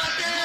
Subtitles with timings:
[0.00, 0.39] Motherfucker!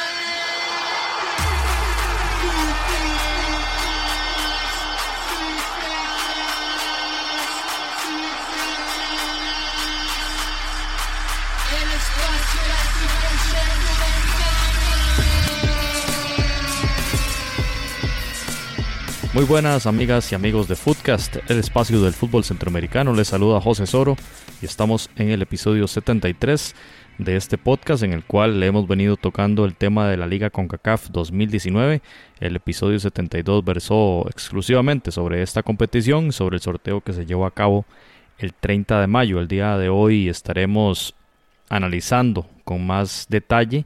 [19.36, 23.14] Muy buenas amigas y amigos de Footcast, el espacio del fútbol centroamericano.
[23.14, 24.16] Les saluda José Soro
[24.62, 26.74] y estamos en el episodio 73
[27.18, 30.52] de este podcast en el cual le hemos venido tocando el tema de la Liga
[30.52, 32.02] CONCACAF 2019.
[32.40, 37.52] El episodio 72 versó exclusivamente sobre esta competición, sobre el sorteo que se llevó a
[37.52, 37.84] cabo
[38.38, 39.42] el 30 de mayo.
[39.42, 41.14] El día de hoy estaremos
[41.68, 43.86] analizando con más detalle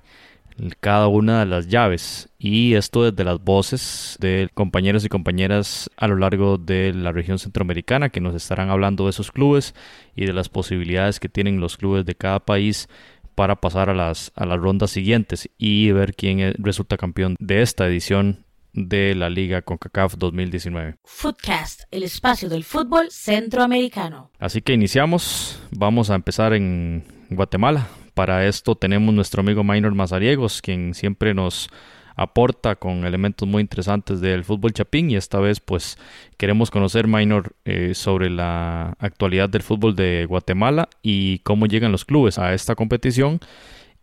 [0.79, 6.07] cada una de las llaves y esto desde las voces de compañeros y compañeras a
[6.07, 9.75] lo largo de la región centroamericana que nos estarán hablando de esos clubes
[10.15, 12.87] y de las posibilidades que tienen los clubes de cada país
[13.35, 17.87] para pasar a las, a las rondas siguientes y ver quién resulta campeón de esta
[17.87, 20.95] edición de la Liga CONCACAF 2019.
[21.03, 24.31] Footcast, el espacio del fútbol centroamericano.
[24.39, 27.87] Así que iniciamos, vamos a empezar en Guatemala,
[28.19, 31.69] para esto tenemos nuestro amigo Minor Mazariegos, quien siempre nos
[32.17, 35.97] aporta con elementos muy interesantes del fútbol chapín y esta vez pues
[36.35, 42.03] queremos conocer Minor eh, sobre la actualidad del fútbol de Guatemala y cómo llegan los
[42.03, 43.39] clubes a esta competición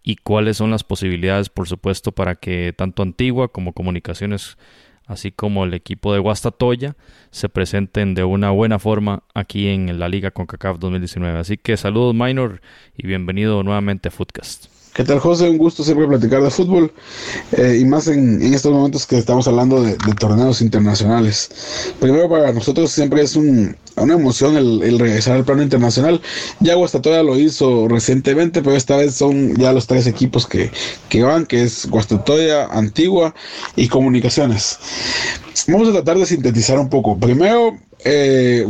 [0.03, 4.57] y cuáles son las posibilidades por supuesto para que tanto Antigua como Comunicaciones
[5.07, 6.97] así como el equipo de Guastatoya,
[7.31, 11.39] se presenten de una buena forma aquí en la Liga CONCACAF 2019.
[11.39, 12.61] Así que saludos Minor
[12.97, 14.67] y bienvenido nuevamente a Footcast.
[14.97, 15.51] ¿Qué tal, José?
[15.51, 16.91] Un gusto siempre platicar de fútbol
[17.53, 21.95] eh, y más en, estos momentos que estamos hablando de, torneos internacionales.
[22.01, 23.37] Primero, para nosotros siempre es
[23.97, 26.21] una emoción el, regresar al plano internacional.
[26.61, 30.71] Ya Guastatoya lo hizo recientemente, pero esta vez son ya los tres equipos que,
[31.09, 33.35] que van, que es Guastatoya, Antigua
[33.75, 34.79] y Comunicaciones.
[35.69, 37.19] Vamos a tratar de sintetizar un poco.
[37.19, 38.67] Primero, eh,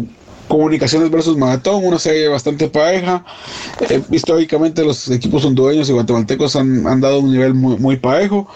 [0.48, 3.24] Comunicaciones versus Maratón, una serie bastante pareja.
[3.90, 8.46] Eh, históricamente los equipos hondureños y guatemaltecos han, han dado un nivel muy, muy, parejo.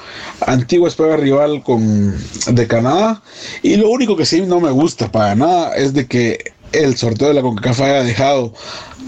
[0.47, 2.16] Antigua espera rival con
[2.47, 3.22] de Canadá.
[3.62, 7.29] Y lo único que sí no me gusta para nada es de que el sorteo
[7.29, 8.53] de la CONCACAF haya dejado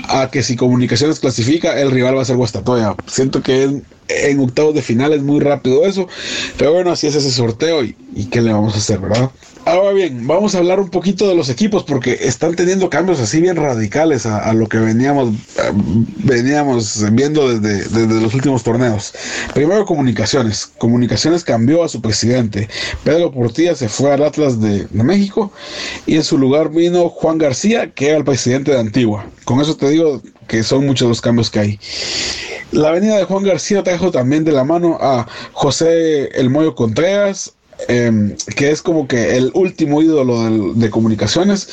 [0.09, 2.97] a que si Comunicaciones clasifica, el rival va a ser Guastatoya.
[3.06, 6.09] Siento que en, octavos de final es muy rápido eso.
[6.56, 9.31] Pero bueno, así es ese sorteo y, y qué le vamos a hacer, ¿verdad?
[9.65, 13.41] Ahora bien, vamos a hablar un poquito de los equipos porque están teniendo cambios así
[13.41, 15.34] bien radicales a, lo que veníamos,
[16.25, 19.15] veníamos viendo desde, desde, los últimos torneos.
[19.55, 20.67] Primero Comunicaciones.
[20.78, 22.69] Comunicaciones cambió a su presidente.
[23.05, 25.53] Pedro Portilla se fue al Atlas de, de México
[26.06, 29.27] y en su lugar vino Juan García, que era el presidente de Antigua.
[29.44, 31.81] Con eso te digo que son muchos los cambios que hay.
[32.73, 37.53] La venida de Juan García trajo también de la mano a José El Moyo Contreras,
[37.88, 41.69] Em, que es como que el último ídolo de, comunicaciones.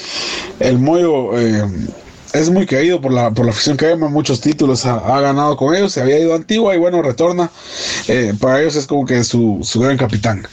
[0.59, 1.88] El Moyo em,
[2.34, 5.75] es muy querido por la, por la afición que ama, muchos títulos ha, ganado con
[5.75, 7.50] ellos, se había ido a Antigua y bueno, retorna.
[8.07, 10.47] Eh, para ellos es como que su, su gran capitán.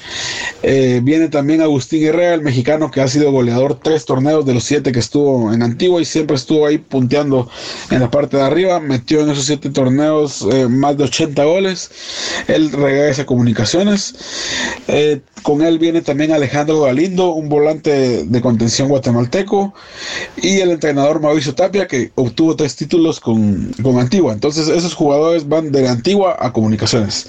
[0.63, 4.65] Eh, viene también Agustín Herrera, el mexicano que ha sido goleador tres torneos de los
[4.65, 7.51] siete que estuvo en Antigua y siempre estuvo ahí punteando
[7.91, 8.81] en la parte de arriba.
[8.81, 11.91] Metió en esos siete torneos eh, más de 80 goles.
[12.49, 14.15] Él regresa a comunicaciones.
[15.43, 19.75] con él viene también Alejandro Galindo, un volante de contención guatemalteco.
[20.37, 24.33] Y el entrenador Mauricio que obtuvo tres títulos con, Antigua.
[24.33, 27.27] Entonces, esos jugadores van de Antigua a Comunicaciones.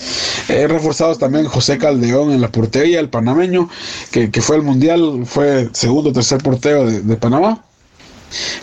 [0.49, 3.69] He reforzados también José Caldeón en la portería, el panameño,
[4.11, 7.63] que, fue el mundial, fue segundo o tercer portero de, Panamá.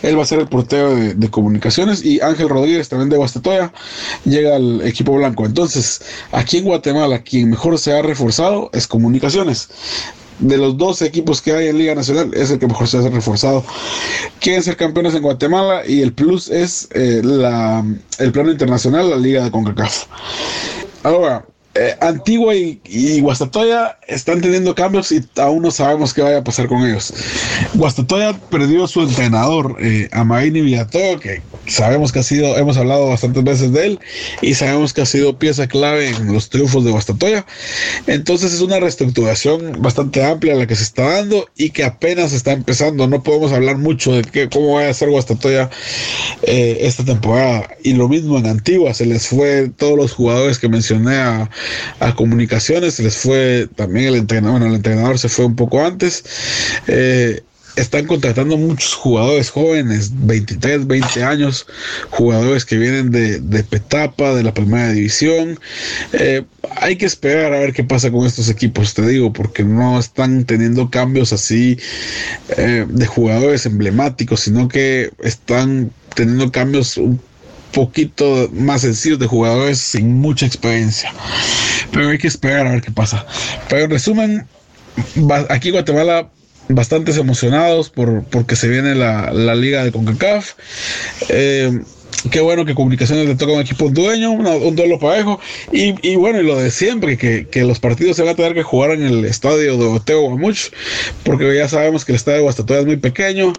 [0.03, 3.73] Él va a ser el portero de, comunicaciones y Ángel Rodríguez también de Guastatoya
[4.23, 5.45] llega al equipo blanco.
[5.45, 9.69] Entonces, aquí en Guatemala, quien mejor se ha reforzado es comunicaciones
[10.39, 13.09] de los dos equipos que hay en Liga Nacional, es el que mejor se ha
[13.09, 13.63] reforzado.
[14.39, 17.85] Quieren ser campeones en Guatemala y el plus es eh, la,
[18.19, 20.05] el plano internacional, la Liga de CONCACAF.
[21.03, 21.45] Ahora,
[21.77, 26.67] eh, Antigua y, Guastatoya están teniendo cambios y aún no sabemos qué vaya a pasar
[26.67, 27.13] con ellos.
[27.73, 33.43] Guastatoya perdió su entrenador, eh, Amaini Villato, que sabemos que ha sido, hemos hablado bastantes
[33.43, 33.99] veces de él
[34.41, 37.45] y sabemos que ha sido pieza clave en los triunfos de Guastatoya.
[38.07, 42.51] Entonces es una reestructuración bastante amplia la que se está dando y que apenas está
[42.51, 43.07] empezando.
[43.07, 45.69] No podemos hablar mucho de qué, cómo va a ser Guastatoya
[46.43, 47.67] eh, esta temporada.
[47.83, 51.49] Y lo mismo en Antigua, se les fue todos los jugadores que mencioné a
[51.99, 55.83] a comunicaciones, se les fue también el entrenador, bueno, el entrenador se fue un poco
[55.83, 56.23] antes.
[56.87, 57.41] Eh,
[57.75, 61.65] están contratando muchos jugadores jóvenes, 23, 20 años,
[62.09, 65.59] jugadores que vienen de, de Petapa, de la primera división.
[66.13, 66.43] Eh,
[66.77, 70.45] hay que esperar a ver qué pasa con estos equipos, te digo, porque no están
[70.45, 71.77] teniendo cambios así
[72.57, 77.19] eh, de jugadores emblemáticos, sino que están teniendo cambios un
[77.73, 81.13] poquito más sencillos de jugadores sin mucha experiencia.
[81.91, 83.25] Pero hay que esperar a ver qué pasa.
[83.69, 84.47] Pero en resumen,
[85.49, 86.29] aquí Guatemala
[86.69, 90.53] bastantes emocionados por porque se viene la, la liga de CONCACAF.
[91.29, 91.79] Eh,
[92.31, 95.39] qué bueno que Comunicaciones le toca un equipo dueño, un duelo parejo.
[95.71, 98.53] Y, y, bueno, y lo de siempre, que, que, los partidos se van a tener
[98.53, 100.71] que jugar en el estadio de Oteo Guamuch,
[101.23, 103.53] porque ya sabemos que el estadio de Guastatoya es muy pequeño,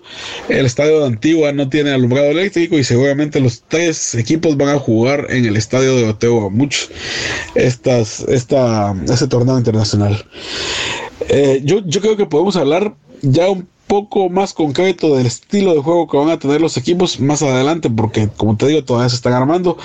[0.49, 4.79] el estadio de Antigua no tiene alumbrado eléctrico y seguramente los tres equipos van a
[4.79, 6.89] jugar en el estadio de Oteo Guamuch
[7.55, 10.25] estas, esta, este torneo internacional.
[11.29, 15.81] Eh, yo, yo creo que podemos hablar ya un poco más concreto del estilo de
[15.81, 19.17] juego que van a tener los equipos más adelante, porque como te digo, todavía se
[19.17, 19.77] están armando.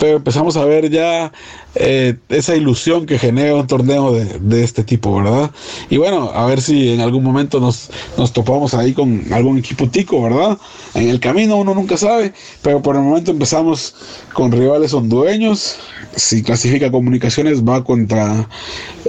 [0.00, 1.32] Pero empezamos a ver ya
[1.74, 5.50] eh, esa ilusión que genera un torneo de, de, este tipo, ¿verdad?
[5.90, 9.88] Y bueno, a ver si en algún momento nos, nos topamos ahí con algún equipo
[9.88, 10.56] tico, ¿verdad?
[10.94, 12.32] En el camino uno nunca sabe,
[12.62, 13.96] pero por el momento empezamos
[14.32, 15.78] con rivales hondureños.
[16.14, 18.48] Si clasifica comunicaciones va contra...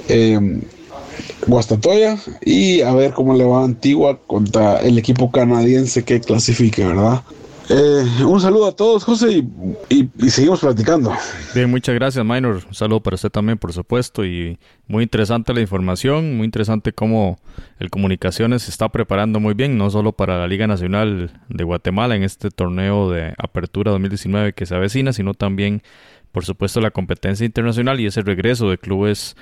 [0.08, 0.60] Eh,
[1.48, 7.24] Guastatoya y a ver cómo le va Antigua contra el equipo canadiense que clasifique, ¿verdad?
[7.71, 9.44] Eh, un saludo a todos, José,
[9.89, 11.13] y, y, seguimos platicando.
[11.54, 12.63] Bien, muchas gracias, Minor.
[12.68, 14.25] Un saludo para usted también, por supuesto.
[14.25, 14.57] Y
[14.88, 17.38] muy interesante la información, muy interesante cómo
[17.77, 22.16] el Comunicaciones se está preparando muy bien, no solo para la Liga Nacional de Guatemala
[22.16, 25.83] en este torneo de Apertura 2019 que se avecina, sino también,
[26.31, 29.36] por supuesto, la competencia internacional y ese regreso de clubes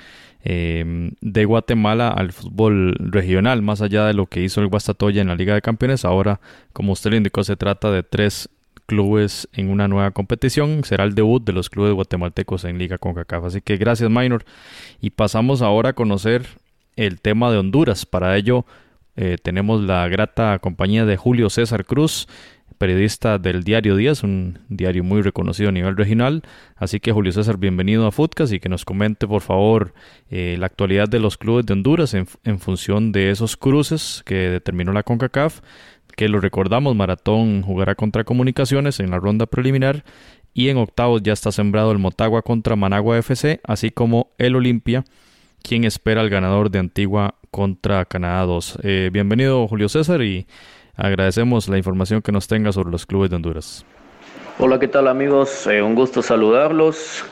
[0.44, 5.28] eh, de Guatemala al fútbol regional, más allá de lo que hizo el Guastatoya en
[5.28, 6.04] la Liga de Campeones.
[6.04, 6.40] Ahora,
[6.72, 8.48] como usted lo indicó, se trata de tres
[8.86, 10.82] clubes en una nueva competición.
[10.84, 13.44] Será el debut de los clubes guatemaltecos en Liga CONCACAF.
[13.44, 14.44] Así que gracias, Minor.
[15.00, 16.46] Y pasamos ahora a conocer
[16.96, 18.06] el tema de Honduras.
[18.06, 18.64] Para ello,
[19.16, 22.28] eh, tenemos la grata compañía de Julio César Cruz,
[22.78, 26.42] periodista del Diario Díaz, un diario muy reconocido a nivel regional.
[26.76, 29.92] Así que Julio César, bienvenido a Footcast y que nos comente por favor
[30.30, 34.34] eh, la actualidad de los clubes de Honduras en, en, función de esos cruces que
[34.48, 35.60] determinó la CONCACAF,
[36.16, 40.04] que lo recordamos, Maratón jugará contra Comunicaciones en la ronda preliminar
[40.54, 45.04] y en octavos ya está sembrado el Motagua contra Managua FC, así como el Olimpia,
[45.62, 48.78] quien espera al ganador de Antigua contra Canadá 2.
[48.82, 50.46] Eh, bienvenido Julio César y
[50.98, 53.86] Agradecemos la información que nos tenga sobre los clubes de Honduras.
[54.58, 55.68] Hola, ¿qué tal amigos?
[55.68, 57.24] Eh, un gusto saludarlos.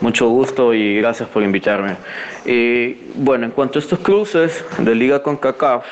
[0.00, 1.96] Mucho gusto y gracias por invitarme.
[2.44, 5.86] Eh, bueno, en cuanto a estos cruces de Liga con CACAF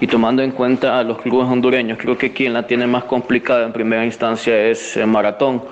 [0.00, 3.66] y tomando en cuenta a los clubes hondureños, creo que quien la tiene más complicada
[3.66, 5.62] en primera instancia es Maratón,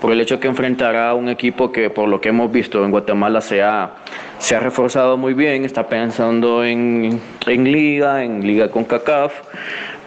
[0.00, 2.92] por el hecho que enfrentará a un equipo que por lo que hemos visto en
[2.92, 3.96] Guatemala se ha,
[4.40, 9.32] se ha reforzado muy bien, está pensando en, en Liga, en Liga con CACAF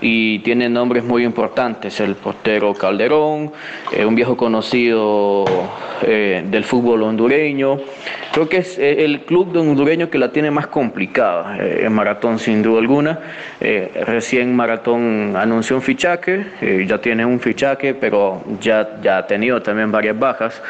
[0.03, 3.53] y tiene nombres muy importantes, el portero Calderón,
[3.94, 5.45] eh, un viejo conocido
[6.01, 7.77] eh, del fútbol hondureño.
[8.33, 12.38] Creo que es eh, el club de hondureño que la tiene más complicada en Maratón
[12.38, 13.19] sin duda alguna.
[13.62, 16.47] recién Maratón anunció un fichaje,
[16.86, 20.62] ya tiene un fichaje, pero ya, ya ha tenido también varias bajas.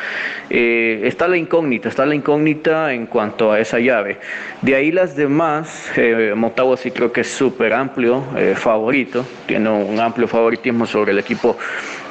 [0.50, 4.18] está la incógnita, está la incógnita en cuanto a esa llave.
[4.62, 5.92] De ahí las demás,
[6.36, 8.24] Motagua sí creo que es súper amplio,
[8.56, 11.58] favorito tiene un amplio favoritismo sobre el equipo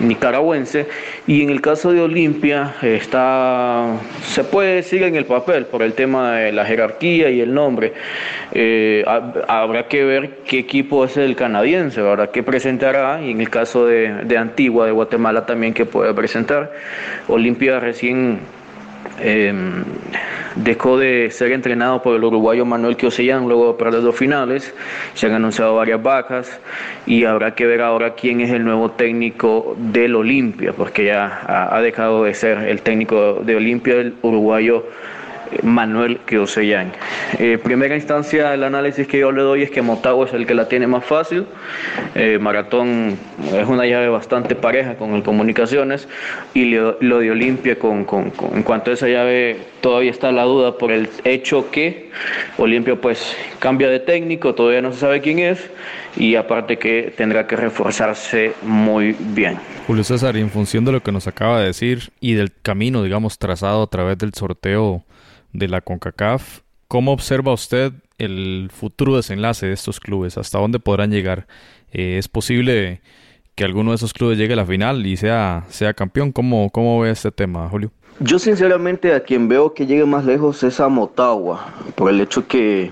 [0.00, 0.86] nicaragüense
[1.26, 5.94] y en el caso de Olimpia está, se puede decir en el papel por el
[5.94, 7.92] tema de la jerarquía y el nombre.
[8.52, 9.04] Eh,
[9.48, 12.30] habrá que ver qué equipo es el canadiense, ¿verdad?
[12.30, 16.72] qué presentará y en el caso de, de Antigua, de Guatemala también que puede presentar.
[17.28, 18.40] Olimpia recién
[19.20, 19.84] Em,
[20.56, 24.74] dejó de ser entrenado por el uruguayo Manuel Kiosellán luego de perder dos finales.
[25.14, 26.60] Se han anunciado varias bajas
[27.06, 31.80] y habrá que ver ahora quién es el nuevo técnico del Olimpia, porque ya ha,
[31.80, 34.84] dejado de ser el técnico de Olimpia el uruguayo
[35.62, 36.92] Manuel Queosellán.
[37.38, 40.54] Eh, primera instancia, el análisis que yo le doy es que Motagua es el que
[40.54, 41.46] la tiene más fácil.
[42.14, 43.18] Eh, Maratón
[43.52, 46.08] es una llave bastante pareja con el Comunicaciones
[46.54, 48.06] y lo, de Olimpia con,
[48.54, 52.10] en cuanto a esa llave todavía está la duda por el hecho que
[52.58, 55.70] Olimpia pues cambia de técnico, todavía no se sabe quién es
[56.16, 59.58] y aparte que tendrá que reforzarse muy bien.
[59.86, 63.38] Julio César, en función de lo que nos acaba de decir y del camino, digamos,
[63.38, 65.04] trazado a través del sorteo
[65.52, 66.60] de la CONCACAF.
[66.88, 70.36] ¿Cómo observa usted el futuro desenlace de estos clubes?
[70.38, 71.46] ¿Hasta dónde podrán llegar?
[71.92, 73.00] Eh, ¿Es posible
[73.54, 76.32] que alguno de esos clubes llegue a la final y sea, sea campeón?
[76.32, 77.90] ¿Cómo, ¿Cómo ve este tema, Julio?
[78.20, 82.46] Yo sinceramente a quien veo que llegue más lejos es a Motagua, por el hecho
[82.46, 82.90] que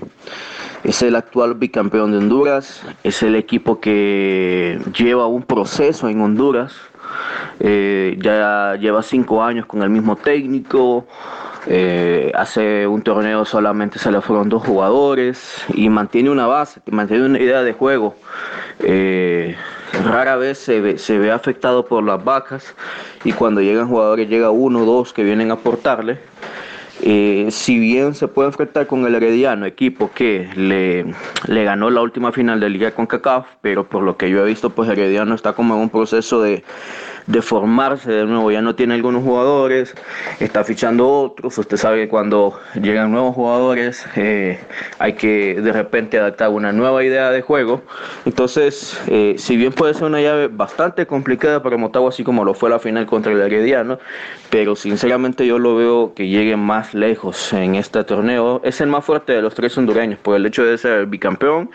[0.83, 6.73] es el actual bicampeón de Honduras, es el equipo que lleva un proceso en Honduras,
[7.59, 11.05] eh, ya lleva cinco años con el mismo técnico,
[11.67, 17.25] eh, hace un torneo solamente se le fueron dos jugadores y mantiene una base, mantiene
[17.25, 18.15] una idea de juego.
[18.79, 19.55] Eh,
[20.05, 22.75] rara vez se ve, se ve afectado por las vacas
[23.23, 26.19] y cuando llegan jugadores llega uno o dos que vienen a aportarle.
[27.03, 32.31] Eh, si bien se puede enfrentar con el Herediano, equipo que le, ganó la última
[32.31, 35.53] final de Liga con CACAF, pero por lo que yo he visto, pues Herediano está
[35.53, 36.63] como en un proceso de,
[37.27, 38.51] de formarse de nuevo.
[38.51, 39.95] Ya no tiene algunos jugadores,
[40.39, 41.57] está fichando otros.
[41.57, 44.59] Usted sabe que cuando llegan nuevos jugadores eh,
[44.99, 47.81] hay que de repente adaptar una nueva idea de juego.
[48.25, 52.53] Entonces, eh, si bien puede ser una llave bastante complicada para Motagua, así como lo
[52.53, 53.99] fue la final contra el Herediano,
[54.49, 58.61] pero sinceramente yo lo veo que llegue más lejos en este torneo.
[58.63, 61.71] Es el más fuerte de los tres hondureños por el hecho de ser el bicampeón,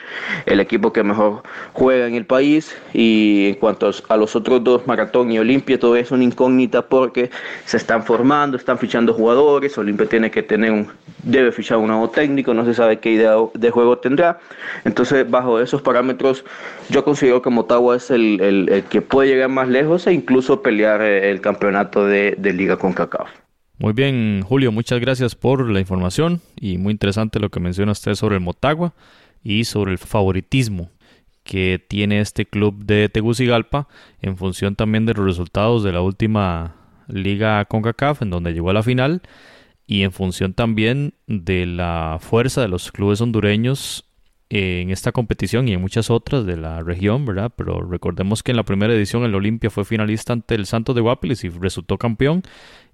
[0.46, 4.86] el equipo que mejor juega en el país y en cuanto a los otros dos,
[4.86, 7.30] Maratón y Olimpia, todo es una incógnita porque
[7.64, 10.88] se están formando, están fichando jugadores, Olimpia tiene que tener un,
[11.22, 14.38] debe fichar un nuevo técnico, no se sabe qué idea de juego tendrá.
[14.84, 16.44] Entonces, bajo esos parámetros,
[16.88, 21.30] yo considero que Motagua es el, que puede llegar más lejos e incluso pelear eh,
[21.30, 23.28] el campeonato de, de Liga con CACAF.
[23.78, 28.14] Muy bien, Julio, muchas gracias por la información y muy interesante lo que menciona usted
[28.14, 28.94] sobre el Motagua
[29.44, 30.90] y sobre el favoritismo
[31.46, 33.88] que tiene este club de Tegucigalpa
[34.20, 36.74] en función también de los resultados de la última
[37.06, 39.22] liga CONCACAF en donde llegó a la final
[39.86, 44.04] y en función también de la fuerza de los clubes hondureños
[44.48, 47.52] en esta competición y en muchas otras de la región, ¿verdad?
[47.56, 51.00] Pero recordemos que en la primera edición el Olimpia fue finalista ante el Santos de
[51.00, 52.42] Guapiles y resultó campeón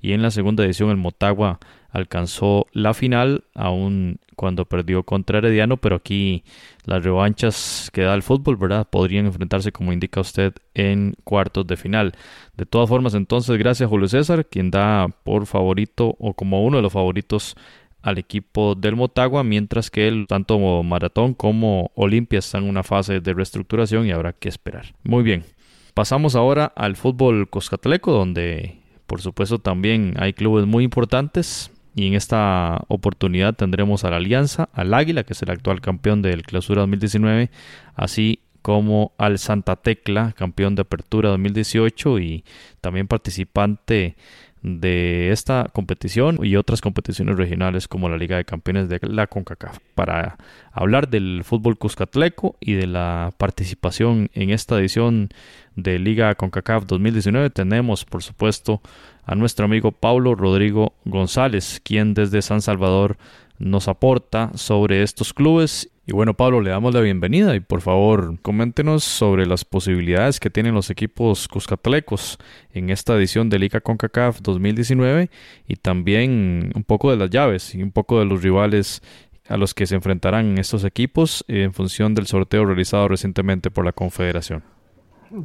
[0.00, 1.58] y en la segunda edición el Motagua
[1.92, 6.42] alcanzó la final, aún cuando perdió contra Herediano, pero aquí
[6.84, 8.88] las revanchas que da el fútbol, ¿verdad?
[8.90, 12.12] Podrían enfrentarse, como indica usted, en cuartos de final.
[12.56, 16.78] De todas formas, entonces, gracias a Julio César, quien da por favorito o como uno
[16.78, 17.56] de los favoritos
[18.00, 23.34] al equipo del Motagua, mientras que tanto Maratón como Olimpia están en una fase de
[23.34, 24.94] reestructuración y habrá que esperar.
[25.04, 25.44] Muy bien,
[25.94, 31.71] pasamos ahora al fútbol coscatleco, donde por supuesto también hay clubes muy importantes.
[31.94, 36.22] Y en esta oportunidad tendremos a la Alianza, al Águila, que es el actual campeón
[36.22, 37.50] del Clausura 2019,
[37.94, 42.44] así como al Santa Tecla, campeón de Apertura 2018 y
[42.80, 44.16] también participante
[44.62, 49.78] de esta competición y otras competiciones regionales como la Liga de Campeones de la CONCACAF.
[49.96, 50.38] Para
[50.70, 55.30] hablar del fútbol cuscatleco y de la participación en esta edición
[55.74, 58.80] de Liga CONCACAF 2019 tenemos por supuesto
[59.24, 63.16] a nuestro amigo Pablo Rodrigo González quien desde San Salvador
[63.58, 68.36] nos aporta sobre estos clubes y bueno, Pablo, le damos la bienvenida y por favor,
[68.42, 72.38] coméntenos sobre las posibilidades que tienen los equipos cuscatlecos
[72.72, 75.30] en esta edición de Liga CONCACAF 2019
[75.68, 79.00] y también un poco de las llaves y un poco de los rivales
[79.48, 83.92] a los que se enfrentarán estos equipos en función del sorteo realizado recientemente por la
[83.92, 84.64] Confederación.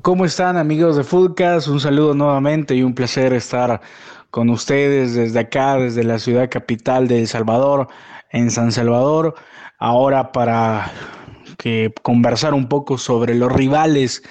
[0.02, 1.70] ¿Cómo están amigos de Foodcast?
[1.70, 3.80] Un saludo nuevamente y un placer estar
[4.32, 7.88] con ustedes desde acá, desde la ciudad capital de El Salvador,
[8.32, 9.36] en San Salvador
[9.80, 10.92] ahora para
[11.58, 14.24] que conversar un poco sobre los rivales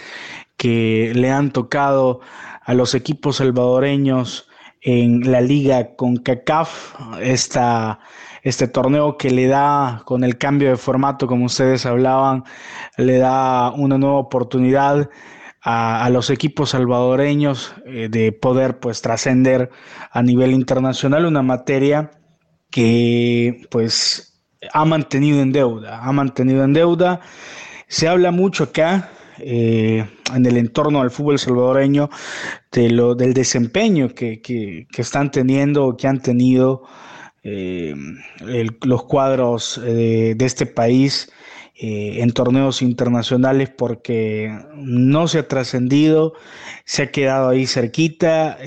[0.59, 2.21] que le han tocado
[2.63, 4.51] a los equipos salvadoreños
[4.83, 11.27] en la liga con CACAF, este torneo que le da, con el cambio de formato,
[11.27, 12.45] como ustedes hablaban,
[12.99, 15.09] le da una nueva oportunidad
[15.69, 19.69] a, los equipos salvadoreños eh, de poder pues trascender
[20.13, 22.13] a nivel internacional una materia
[22.71, 27.21] que pues ha mantenido en deuda, ha mantenido en deuda.
[27.89, 32.11] Se habla mucho acá eh, en el entorno del fútbol salvadoreño
[32.71, 36.85] de lo, del desempeño que, están teniendo, que han tenido
[37.43, 37.93] eh,
[38.83, 41.29] los cuadros de este país
[41.79, 46.33] en torneos internacionales porque no se ha trascendido,
[46.85, 48.59] se ha quedado ahí cerquita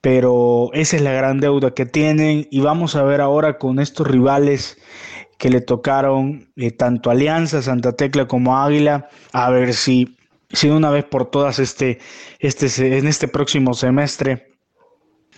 [0.00, 2.46] pero esa es la gran deuda que tienen.
[2.50, 4.78] Y vamos a ver ahora con estos rivales
[5.38, 10.16] que le tocaron eh, tanto Alianza, Santa Tecla como Águila, a ver si,
[10.50, 12.00] si una vez por todas este,
[12.40, 14.57] este, en este próximo semestre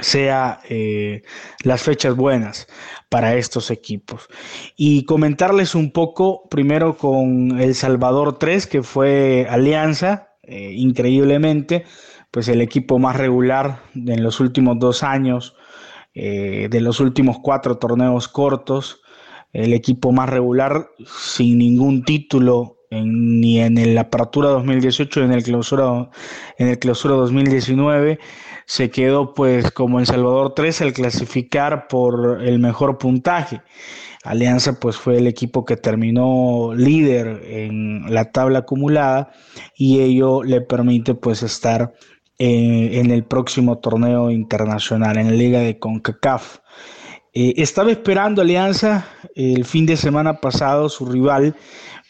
[0.00, 1.22] sea eh,
[1.62, 2.66] las fechas buenas
[3.08, 4.28] para estos equipos.
[4.76, 11.84] Y comentarles un poco primero con El Salvador 3, que fue Alianza, eh, increíblemente,
[12.30, 15.54] pues el equipo más regular en los últimos dos años,
[16.14, 19.00] eh, de los últimos cuatro torneos cortos,
[19.52, 25.42] el equipo más regular sin ningún título ni en la apertura 2018 ni en el
[25.44, 26.10] clausura
[26.58, 28.18] en el clausura 2019
[28.66, 33.62] se quedó pues como El Salvador 3 al clasificar por el mejor puntaje.
[34.22, 39.32] Alianza pues fue el equipo que terminó líder en la tabla acumulada
[39.76, 41.94] y ello le permite pues estar
[42.38, 46.58] eh, en el próximo torneo internacional en la liga de CONCACAF.
[47.32, 49.06] Eh, estaba esperando Alianza
[49.36, 51.54] el fin de semana pasado su rival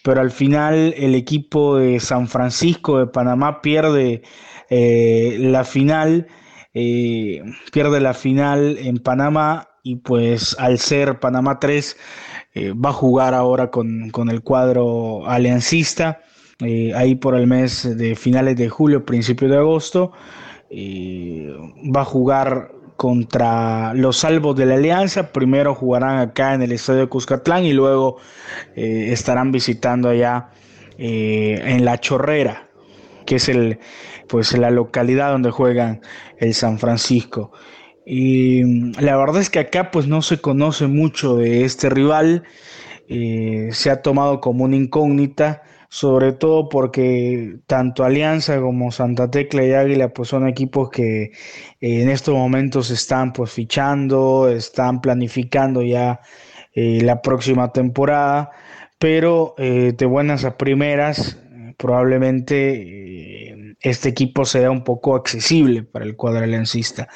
[0.02, 4.23] pero al final el equipo de San Francisco de Panamá pierde
[4.71, 6.26] eh, la final,
[6.73, 7.42] eh,
[7.73, 11.97] pierde la final en Panamá y pues al ser Panamá 3
[12.54, 16.21] eh, va a jugar ahora con, con el cuadro aliancista,
[16.95, 20.12] ahí por el mes de finales de julio, principio de agosto,
[20.71, 25.33] va a jugar contra los salvos de la Alianza.
[25.33, 28.19] Primero jugarán acá en el estadio Cuscatlán y luego
[28.76, 30.50] eh, estarán visitando allá
[30.99, 32.69] eh, en La Chorrera,
[33.25, 33.78] que es el,
[34.28, 36.02] pues, la localidad donde juegan
[36.37, 37.52] el San Francisco.
[38.04, 42.42] Y mm, la verdad es que acá pues no se conoce mucho de este rival,
[43.09, 49.64] eh, se ha tomado como una incógnita sobre todo porque tanto Alianza como Santa Tecla
[49.64, 51.32] y Águila pues son equipos que eh,
[51.80, 56.20] en estos momentos están pues fichando, están planificando ya
[56.75, 58.52] eh, la próxima temporada,
[59.00, 61.38] pero eh, de buenas a primeras
[61.76, 67.09] probablemente este equipo sea un poco accesible para el cuadro aliancista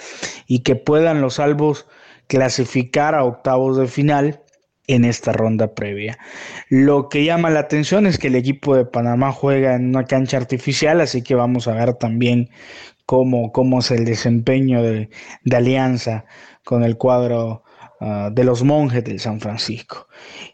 [0.49, 1.87] y que puedan los salvos
[2.27, 4.41] clasificar a octavos de final
[4.87, 6.19] en esta ronda previa.
[6.69, 10.37] Lo que llama la atención es que el equipo de Panamá juega en una cancha
[10.37, 12.51] artificial, así que vamos a ver también
[13.07, 15.09] cómo, cómo es el desempeño de,
[15.53, 16.25] alianza
[16.65, 17.63] con el cuadro
[18.01, 20.09] ah, de los monjes del San Francisco.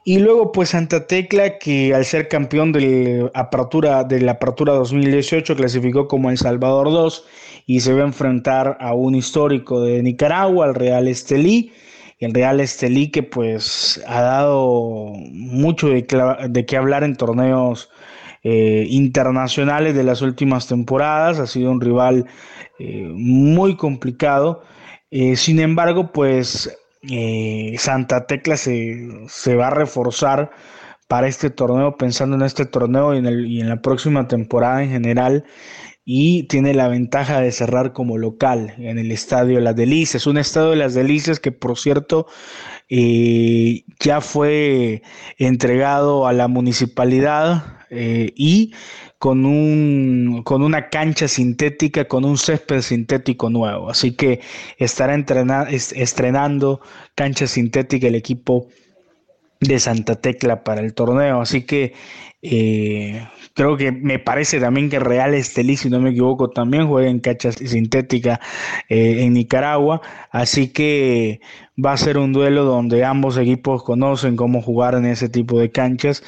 [0.04, 4.74] Y luego pues Santa Tecla que al ser campeón de la apertura, de la apertura
[4.74, 7.24] 2018 clasificó como El Salvador 2
[7.66, 11.72] y se va a enfrentar a un histórico de Nicaragua, al Real Estelí
[12.20, 17.90] el Real Estelí que pues ha dado mucho de, qué hablar en torneos
[18.42, 22.26] eh, internacionales de las últimas temporadas, ha sido un rival
[22.78, 24.62] eh, muy complicado,
[25.10, 26.76] eh, sin embargo pues
[27.78, 30.50] Santa Tecla se, se, va a reforzar
[31.08, 34.82] para este torneo, pensando en este torneo y en, el, y en la próxima temporada
[34.82, 35.44] en general
[36.12, 40.70] y tiene la ventaja de cerrar como local en el Estadio Las Delicias, un Estadio
[40.70, 42.26] de Las Delicias que por cierto
[42.88, 45.02] eh, ya fue
[45.38, 48.74] entregado a la municipalidad eh, y
[49.20, 53.88] con, un, con una cancha sintética, con un césped sintético nuevo.
[53.88, 54.40] Así que
[54.78, 55.14] estará
[55.70, 56.80] estrenando
[57.14, 58.66] cancha sintética el equipo
[59.60, 61.40] de Santa Tecla para el torneo.
[61.40, 61.92] Así que
[62.42, 67.10] eh, creo que me parece también que Real Estelí, si no me equivoco, también juega
[67.10, 68.40] en cancha sintética
[68.88, 70.00] eh, en Nicaragua.
[70.30, 71.40] Así que
[71.84, 75.70] va a ser un duelo donde ambos equipos conocen cómo jugar en ese tipo de
[75.70, 76.22] canchas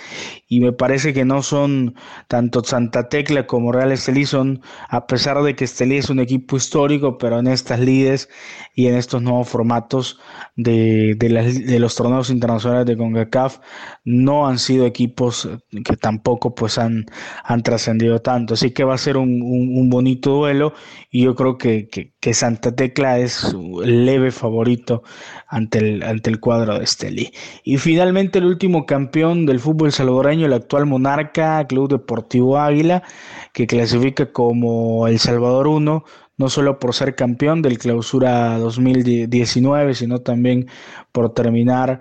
[0.49, 1.95] y me parece que no son
[2.29, 6.57] tanto Santa Tecla como Real Estelí son, a pesar de que Estelí es un equipo
[6.57, 8.29] histórico, pero en estas lides
[8.75, 10.21] y en estos nuevos formatos
[10.57, 13.59] de, de, los torneos internacionales de CONCACAF
[14.05, 15.49] no han sido equipos
[15.85, 17.07] que tampoco pues han,
[17.45, 20.75] han trascendido tanto, así que va a ser un, un, bonito duelo
[21.11, 25.05] y yo creo que, que, Santa Tecla es su leve favorito
[25.47, 27.33] ante el, ante el cuadro de Esteli.
[27.63, 33.05] Y finalmente el último campeón del fútbol salvadoreño, el actual monarca, Club Deportivo Águila,
[33.53, 36.05] que clasifica como El Salvador 1,
[36.37, 40.67] no solo por ser campeón del clausura 2019, sino también
[41.13, 42.01] por terminar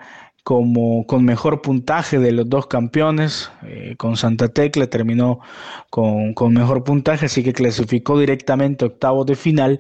[0.52, 5.40] como con mejor puntaje de los dos campeones, eh, con Santa Tecla terminó
[5.90, 9.80] con, con, mejor puntaje, así que clasificó directamente octavos de final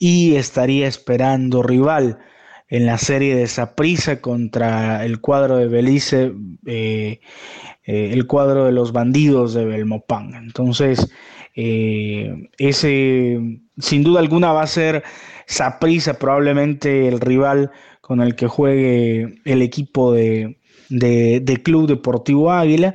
[0.00, 2.18] y estaría esperando rival
[2.66, 6.32] en la serie de Saprissa contra el cuadro de Belice,
[6.66, 7.20] eh,
[7.84, 10.34] eh, el cuadro de los bandidos de Belmopán.
[10.34, 11.12] Entonces,
[11.54, 13.40] ese
[13.78, 15.04] sin duda alguna va a ser
[15.46, 17.70] Saprissa probablemente el rival
[18.08, 20.56] con el que juegue el equipo de,
[20.88, 22.94] de Club Deportivo Águila.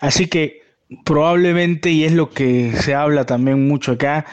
[0.00, 0.62] Así que
[1.04, 4.24] probablemente, y es lo que se habla también mucho acá,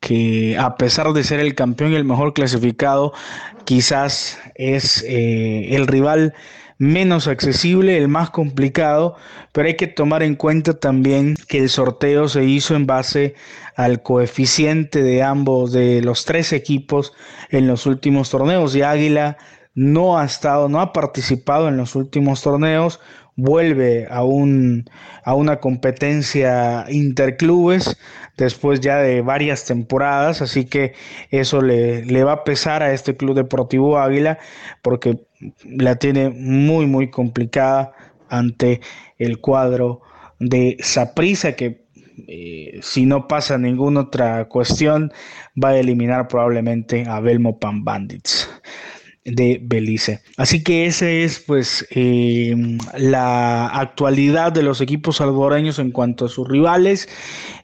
[0.00, 3.14] que a pesar de ser el campeón y el mejor clasificado,
[3.64, 6.34] quizás es eh, el rival
[6.76, 9.16] menos accesible, el más complicado,
[9.52, 13.34] pero hay que tomar en cuenta también que el sorteo se hizo en base
[13.74, 17.14] al coeficiente de ambos, de los tres equipos
[17.48, 19.38] en los últimos torneos y Águila
[19.78, 22.98] no ha estado, no ha participado en los últimos torneos,
[23.36, 24.90] vuelve a, un,
[25.22, 27.96] a una competencia interclubes
[28.36, 30.94] después ya de varias temporadas, así que
[31.30, 34.38] eso le, le, va a pesar a este Club Deportivo Águila
[34.82, 35.20] porque
[35.64, 37.92] la tiene muy, muy complicada
[38.28, 38.80] ante
[39.18, 40.00] el cuadro
[40.40, 41.86] de Saprisa que
[42.26, 45.12] eh, si no pasa ninguna otra cuestión
[45.54, 48.50] va a eliminar probablemente a Belmo Pan Bandits
[49.24, 50.20] de Belice.
[50.36, 52.54] Así que ese es pues eh,
[52.96, 57.08] la actualidad de los equipos salvadoreños en cuanto a sus rivales.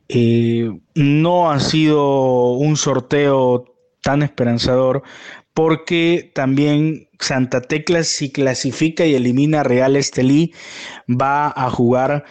[0.09, 3.64] Eh, no ha sido un sorteo
[4.03, 5.03] tan esperanzador
[5.55, 10.53] porque también Santa Tecla si clasifica y elimina Real Estelí
[11.09, 12.25] va a jugar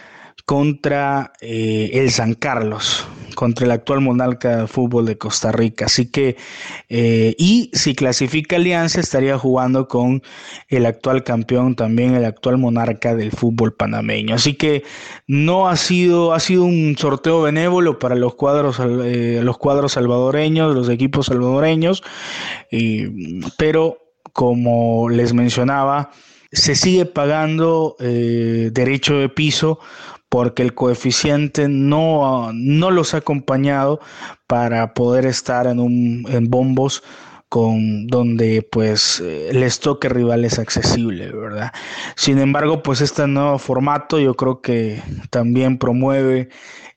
[0.44, 5.86] contra eh, el San Carlos, contra el actual monarca de fútbol de Costa Rica.
[5.86, 6.36] Así que,
[6.88, 10.22] eh, y si clasifica Alianza, estaría jugando con
[10.68, 14.34] el actual campeón, también el actual monarca del fútbol panameño.
[14.34, 14.84] Así que
[15.26, 20.74] no ha sido, ha sido un sorteo benévolo para los cuadros, eh, los cuadros salvadoreños,
[20.74, 22.02] los equipos salvadoreños,
[23.58, 23.98] pero
[24.32, 26.10] como les mencionaba,
[26.50, 29.78] se sigue pagando derecho de piso
[30.34, 34.00] porque el coeficiente no, no los ha acompañado
[34.48, 37.04] para poder estar en, un, en bombos
[37.48, 41.72] con donde pues les toque rivales accesibles, ¿verdad?
[42.16, 46.48] Sin embargo, pues este nuevo formato yo creo que también promueve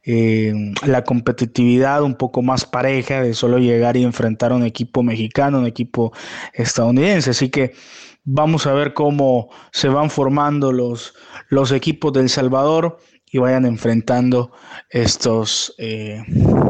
[0.03, 5.03] eh, la competitividad un poco más pareja de solo llegar y enfrentar a un equipo
[5.03, 6.11] mexicano, un equipo
[6.55, 7.29] estadounidense.
[7.29, 7.75] Así que
[8.23, 11.13] vamos a ver cómo se van formando los,
[11.49, 12.97] los equipos del Salvador
[13.31, 14.51] y vayan enfrentando
[14.89, 16.23] estos, eh,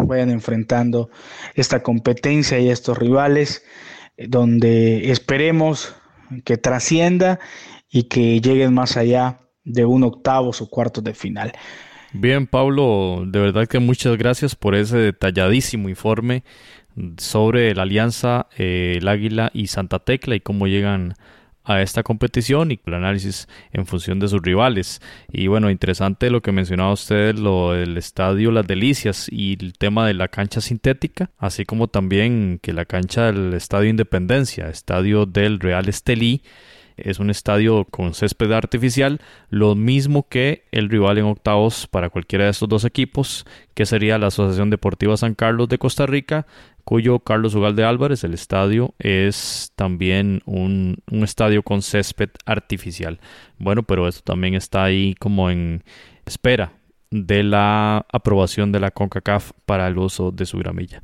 [0.05, 1.09] vayan enfrentando
[1.55, 3.63] esta competencia y estos rivales,
[4.17, 5.95] eh, donde esperemos
[6.43, 7.39] que trascienda
[7.89, 11.53] y que lleguen más allá de un octavo o cuartos de final.
[12.13, 16.43] Bien, Pablo, de verdad que muchas gracias por ese detalladísimo informe
[17.17, 21.15] sobre la alianza, eh, el Águila y Santa Tecla y cómo llegan
[21.67, 25.01] a esta competición y el análisis en función de sus rivales.
[25.31, 30.07] Y bueno, interesante lo que mencionaba usted, lo del estadio Las Delicias y el tema
[30.07, 35.59] de la cancha sintética, así como también que la cancha del Estadio Independencia, estadio del
[35.59, 36.41] Real Estelí,
[36.95, 42.45] es un estadio con césped artificial, lo mismo que el rival en octavos para cualquiera
[42.45, 46.47] de estos dos equipos, que sería la Asociación Deportiva San Carlos de Costa Rica
[46.87, 53.19] cuyo Carlos Ugalde Álvarez, el estadio, es también un, estadio con césped artificial.
[53.59, 55.83] Bueno, pero esto también está ahí como en
[56.25, 56.71] espera
[57.11, 61.03] de la aprobación de la CONCACAF para el uso de su gramilla.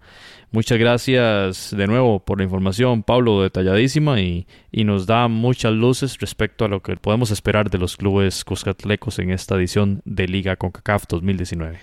[0.51, 6.17] Muchas gracias de nuevo por la información, Pablo, detalladísima y, y nos da muchas luces
[6.17, 10.55] respecto a lo que podemos esperar de los clubes cuscatlecos en esta edición de Liga
[10.55, 11.77] CONCACAF 2019.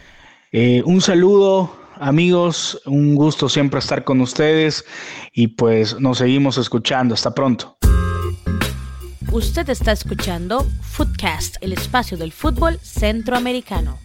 [0.53, 4.85] Eh, un saludo amigos, un gusto siempre estar con ustedes
[5.33, 7.15] y pues nos seguimos escuchando.
[7.15, 7.77] Hasta pronto.
[9.31, 13.99] Usted está escuchando Footcast, el espacio del fútbol centroamericano.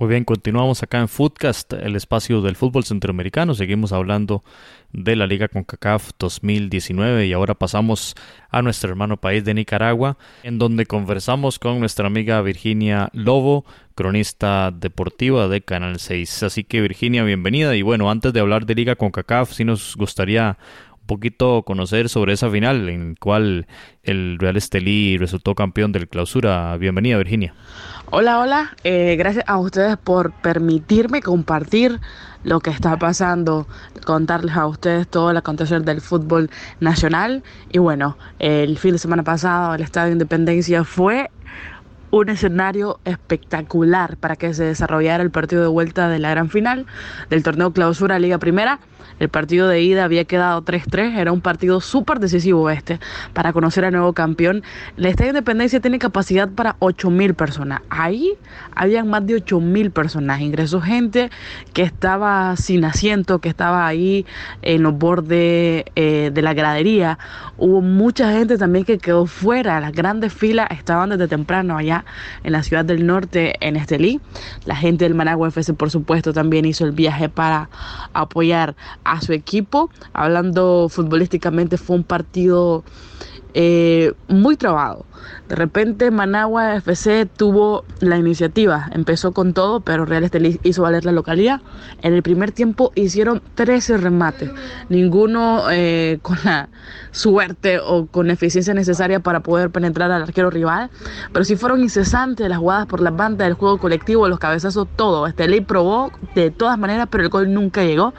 [0.00, 3.54] Muy bien, continuamos acá en Footcast, el espacio del fútbol centroamericano.
[3.54, 4.42] Seguimos hablando
[4.94, 8.14] de la Liga CONCACAF 2019 y ahora pasamos
[8.48, 14.70] a nuestro hermano país de Nicaragua, en donde conversamos con nuestra amiga Virginia Lobo, cronista
[14.70, 16.44] deportiva de Canal 6.
[16.44, 17.76] Así que Virginia, bienvenida.
[17.76, 20.56] Y bueno, antes de hablar de Liga CONCACAF, sí nos gustaría
[21.10, 23.66] poquito conocer sobre esa final en cual
[24.04, 26.76] el Real Estelí resultó campeón del clausura.
[26.76, 27.52] Bienvenida, Virginia.
[28.12, 28.76] Hola, hola.
[28.84, 31.98] Eh, gracias a ustedes por permitirme compartir
[32.44, 33.66] lo que está pasando,
[34.06, 37.42] contarles a ustedes todo el acontecer del fútbol nacional.
[37.72, 41.28] Y bueno, el fin de semana pasado el Estadio de Independencia fue
[42.10, 46.86] un escenario espectacular para que se desarrollara el partido de vuelta de la gran final
[47.28, 48.80] del torneo Clausura Liga Primera.
[49.18, 53.00] El partido de ida había quedado 3-3, era un partido súper decisivo este
[53.34, 54.62] para conocer al nuevo campeón.
[54.96, 57.82] El Estadio Independencia tiene capacidad para 8.000 personas.
[57.90, 58.32] Ahí
[58.74, 60.40] habían más de 8.000 personas.
[60.40, 61.30] Ingresó gente
[61.74, 64.24] que estaba sin asiento, que estaba ahí
[64.62, 67.18] en los bordes eh, de la gradería.
[67.58, 69.80] Hubo mucha gente también que quedó fuera.
[69.80, 71.99] Las grandes filas estaban desde temprano allá
[72.42, 74.20] en la ciudad del norte, en Estelí.
[74.64, 77.68] La gente del Managua FC, por supuesto, también hizo el viaje para
[78.12, 79.90] apoyar a su equipo.
[80.12, 82.84] Hablando futbolísticamente, fue un partido
[83.54, 85.06] eh, muy trabado.
[85.48, 91.04] De repente Managua FC tuvo la iniciativa, empezó con todo, pero Real Estelí hizo valer
[91.04, 91.60] la localidad.
[92.02, 94.50] En el primer tiempo hicieron 13 remates,
[94.88, 96.68] ninguno eh, con la
[97.10, 100.90] suerte o con la eficiencia necesaria para poder penetrar al arquero rival,
[101.32, 105.26] pero sí fueron incesantes las jugadas por las bandas, el juego colectivo, los cabezazos, todo.
[105.26, 108.14] Estelí probó de todas maneras, pero el gol nunca llegó.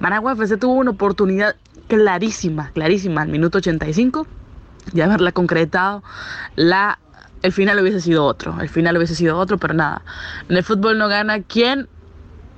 [0.00, 1.54] Managua FC tuvo una oportunidad
[1.86, 4.26] clarísima, clarísima al minuto 85
[4.92, 6.02] de haberla concretado,
[6.56, 6.98] la,
[7.42, 8.60] el final hubiese sido otro.
[8.60, 10.02] El final hubiese sido otro, pero nada.
[10.48, 11.88] En el fútbol no gana quien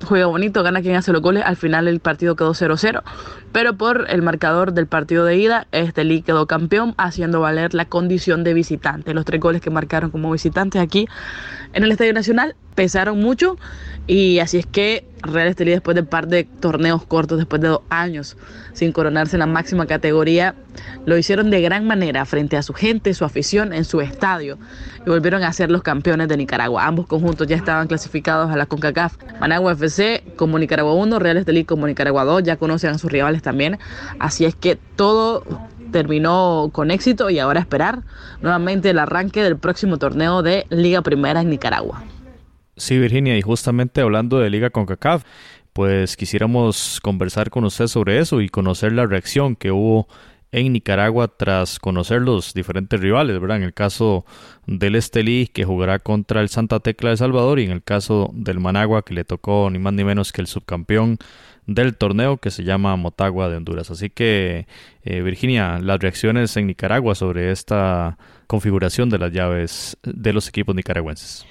[0.03, 1.43] juega bonito, gana quien hace los goles.
[1.45, 3.03] Al final el partido quedó 0-0,
[3.55, 7.85] pero por el marcador del partido de ida, este Lee quedó campeón, haciendo valer la
[7.85, 9.13] condición de visitante.
[9.13, 11.07] Los tres goles que marcaron como visitantes aquí
[11.71, 13.57] en el Estadio Nacional pesaron mucho
[14.07, 17.69] y así es que Real Estelí después de un par de torneos cortos, después de
[17.69, 18.37] dos años
[18.73, 20.53] sin coronarse en la máxima categoría,
[21.05, 24.59] lo hicieron de gran manera frente a su gente, su afición, en su estadio
[25.05, 26.85] y volvieron a ser los campeones de Nicaragua.
[26.85, 29.17] Ambos conjuntos ya estaban clasificados a la CONCACAF.
[29.39, 33.41] Managua FC como Nicaragua 1, Real Estelí como Nicaragua 2, ya conocen a sus rivales
[33.45, 33.79] también.
[34.19, 35.45] Así es que todo
[35.93, 38.01] terminó con éxito y ahora esperar
[38.41, 42.03] nuevamente el arranque del próximo torneo de Liga Primera en Nicaragua.
[42.75, 45.23] Sí, Virginia, y justamente hablando de Liga CONCACAF,
[45.71, 50.07] pues quisiéramos conversar con usted sobre eso y conocer la reacción que hubo
[50.51, 53.57] en Nicaragua tras conocer los diferentes rivales, ¿verdad?
[53.57, 54.25] En el caso
[54.67, 58.59] del Estelí, que jugará contra el Santa Tecla de Salvador, y en el caso del
[58.59, 61.17] Managua, que le tocó ni más ni menos que el subcampeón
[61.67, 63.91] del torneo que se llama Motagua de Honduras.
[63.91, 64.67] Así que,
[65.03, 70.75] eh, Virginia, las reacciones en Nicaragua sobre esta configuración de las llaves de los equipos
[70.75, 71.45] nicaragüenses.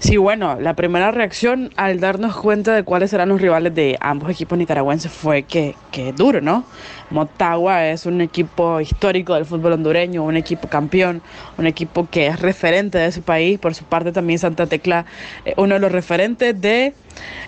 [0.00, 4.30] Sí, bueno, la primera reacción al darnos cuenta de cuáles eran los rivales de ambos
[4.30, 6.64] equipos nicaragüenses fue que, que duro, ¿no?
[7.10, 11.20] Motagua es un equipo histórico del fútbol hondureño, un equipo campeón,
[11.58, 13.58] un equipo que es referente de ese país.
[13.58, 15.04] Por su parte también Santa Tecla,
[15.44, 16.94] eh, uno de los referentes de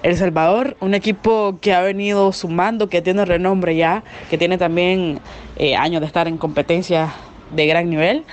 [0.02, 5.20] El Salvador, un equipo que ha venido sumando, que tiene renombre ya, que tiene también
[5.56, 7.14] eh, años de estar en competencia
[7.50, 8.24] de gran nivel.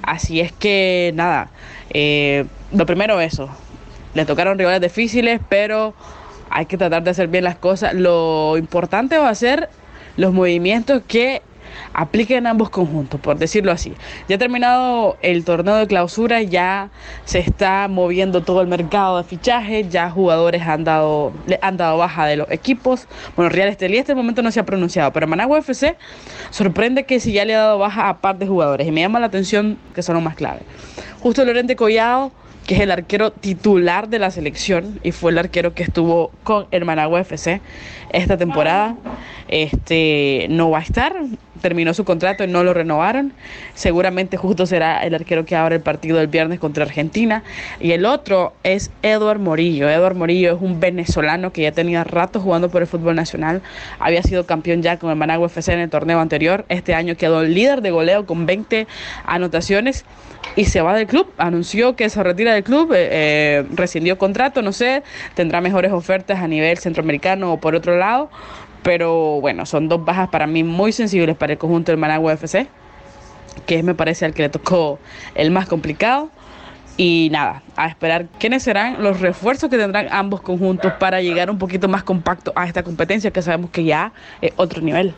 [0.00, 1.50] Así es que nada,
[1.90, 3.50] eh, lo primero eso,
[4.16, 5.94] le tocaron rivales difíciles, pero
[6.48, 7.92] hay que tratar de hacer bien las cosas.
[7.92, 9.68] Lo importante va a ser
[10.16, 11.42] los movimientos que
[11.92, 13.92] apliquen ambos conjuntos, por decirlo así.
[14.26, 16.88] Ya ha terminado el torneo de clausura, ya
[17.26, 22.24] se está moviendo todo el mercado de fichajes, ya jugadores han dado, han dado baja
[22.24, 23.06] de los equipos.
[23.36, 25.96] Bueno, Real Estelí este momento no se ha pronunciado, pero Managua FC
[26.48, 29.20] sorprende que si ya le ha dado baja a par de jugadores y me llama
[29.20, 30.62] la atención que son los más claves.
[31.20, 32.32] Justo Lorente Collado
[32.66, 36.66] que es el arquero titular de la selección y fue el arquero que estuvo con
[36.72, 37.60] el Managua FC
[38.12, 38.96] esta temporada.
[39.48, 41.14] Este no va a estar,
[41.60, 43.32] terminó su contrato y no lo renovaron.
[43.74, 47.42] Seguramente justo será el arquero que abre el partido del viernes contra Argentina.
[47.80, 49.88] Y el otro es Eduard Morillo.
[49.88, 53.62] Eduard Morillo es un venezolano que ya tenía rato jugando por el fútbol nacional.
[53.98, 56.64] Había sido campeón ya con el Managua FC en el torneo anterior.
[56.68, 58.86] Este año quedó líder de goleo con 20
[59.24, 60.04] anotaciones
[60.54, 61.26] y se va del club.
[61.38, 65.02] Anunció que se retira del club, eh, eh, rescindió contrato, no sé,
[65.34, 68.30] tendrá mejores ofertas a nivel centroamericano o por otro lado.
[68.82, 72.68] Pero bueno, son dos bajas para mí muy sensibles para el conjunto del Managua FC,
[73.66, 74.98] que me parece al que le tocó
[75.34, 76.30] el más complicado.
[76.98, 81.58] Y nada, a esperar quiénes serán los refuerzos que tendrán ambos conjuntos para llegar un
[81.58, 85.14] poquito más compacto a esta competencia que sabemos que ya es otro nivel.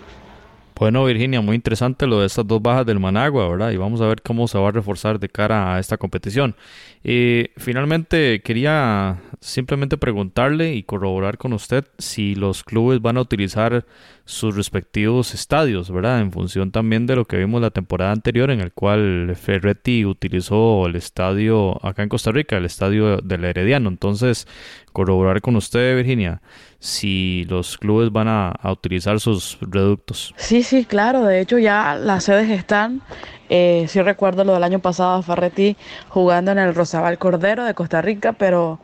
[0.79, 3.73] Bueno, Virginia, muy interesante lo de estas dos bajas del Managua, ¿verdad?
[3.73, 6.55] Y vamos a ver cómo se va a reforzar de cara a esta competición.
[7.03, 13.87] Y finalmente, quería simplemente preguntarle y corroborar con usted si los clubes van a utilizar
[14.29, 16.21] sus respectivos estadios, ¿verdad?
[16.21, 20.85] En función también de lo que vimos la temporada anterior, en el cual Ferretti utilizó
[20.85, 23.88] el estadio acá en Costa Rica, el estadio del Herediano.
[23.88, 24.47] Entonces,
[24.93, 26.43] corroborar con usted, Virginia,
[26.79, 30.35] si los clubes van a, utilizar sus reductos.
[30.37, 31.25] Sí, sí, claro.
[31.25, 33.01] De hecho, ya las sedes están.
[33.49, 35.75] Eh, sí recuerdo lo del año pasado, Ferretti
[36.11, 38.79] jugando en el Rosabal Cordero de Costa Rica, pero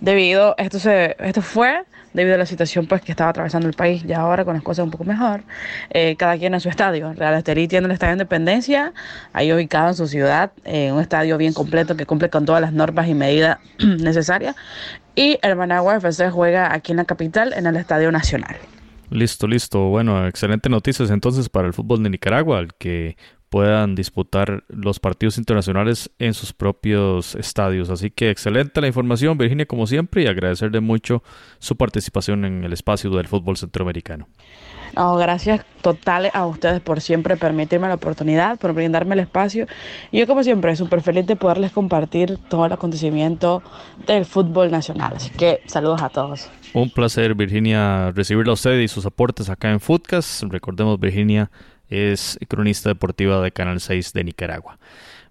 [0.00, 4.04] debido, esto, se, esto fue debido a la situación pues que estaba atravesando el país
[4.06, 5.42] y ahora con las cosas un poco mejor,
[5.90, 7.12] eh, cada quien en su estadio.
[7.14, 8.92] Real Estelí tiene el Estadio de Independencia,
[9.32, 12.72] ahí ubicado en su ciudad, eh, un estadio bien completo que cumple con todas las
[12.72, 14.56] normas y medidas necesarias.
[15.14, 18.56] Y el Managua FC juega aquí en la capital, en el Estadio Nacional.
[19.10, 19.88] Listo, listo.
[19.88, 23.16] Bueno, excelentes noticias entonces para el fútbol de Nicaragua, al que
[23.48, 27.90] puedan disputar los partidos internacionales en sus propios estadios.
[27.90, 31.22] Así que excelente la información, Virginia, como siempre, y agradecerle mucho
[31.58, 34.28] su participación en el espacio del fútbol centroamericano.
[34.96, 39.66] No, gracias totales a ustedes por siempre permitirme la oportunidad, por brindarme el espacio.
[40.10, 43.62] Y yo, como siempre, súper feliz de poderles compartir todo el acontecimiento
[44.06, 45.12] del fútbol nacional.
[45.16, 46.50] Así que saludos a todos.
[46.74, 50.42] Un placer, Virginia, recibirla a usted y sus aportes acá en Footcast.
[50.44, 51.50] Recordemos, Virginia
[51.88, 54.78] es cronista deportiva de Canal 6 de Nicaragua.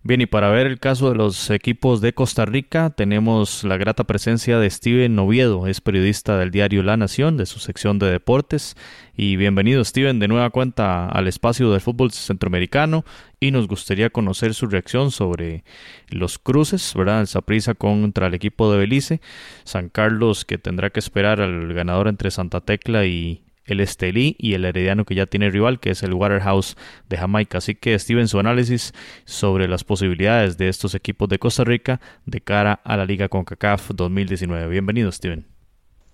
[0.07, 4.05] Bien, y para ver el caso de los equipos de Costa Rica, tenemos la grata
[4.05, 8.77] presencia de Steven Noviedo, es periodista del diario La Nación, de su sección de deportes.
[9.17, 13.03] Y bienvenido, Steven, de nueva cuenta al espacio del fútbol centroamericano.
[13.41, 15.65] Y nos gustaría conocer su reacción sobre
[16.07, 17.19] los cruces, ¿verdad?
[17.19, 19.19] El Saprissa contra el equipo de Belice,
[19.65, 24.53] San Carlos, que tendrá que esperar al ganador entre Santa Tecla y, el Estelí y
[24.53, 26.75] el Herediano que ya tiene rival, que es el Waterhouse
[27.07, 27.59] de Jamaica.
[27.59, 28.93] Así que Steven, su análisis
[29.25, 33.91] sobre las posibilidades de estos equipos de Costa Rica de cara a la Liga CONCACAF
[33.93, 34.67] 2019.
[34.67, 35.45] Bienvenido, Steven.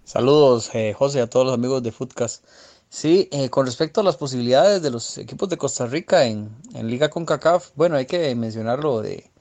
[0.04, 2.46] Saludos, eh, José, a todos los amigos de Footcast.
[2.90, 6.88] Sí, eh, con respecto a las posibilidades de los equipos de Costa Rica en, en
[6.88, 9.32] Liga CONCACAF, bueno, hay que mencionar lo de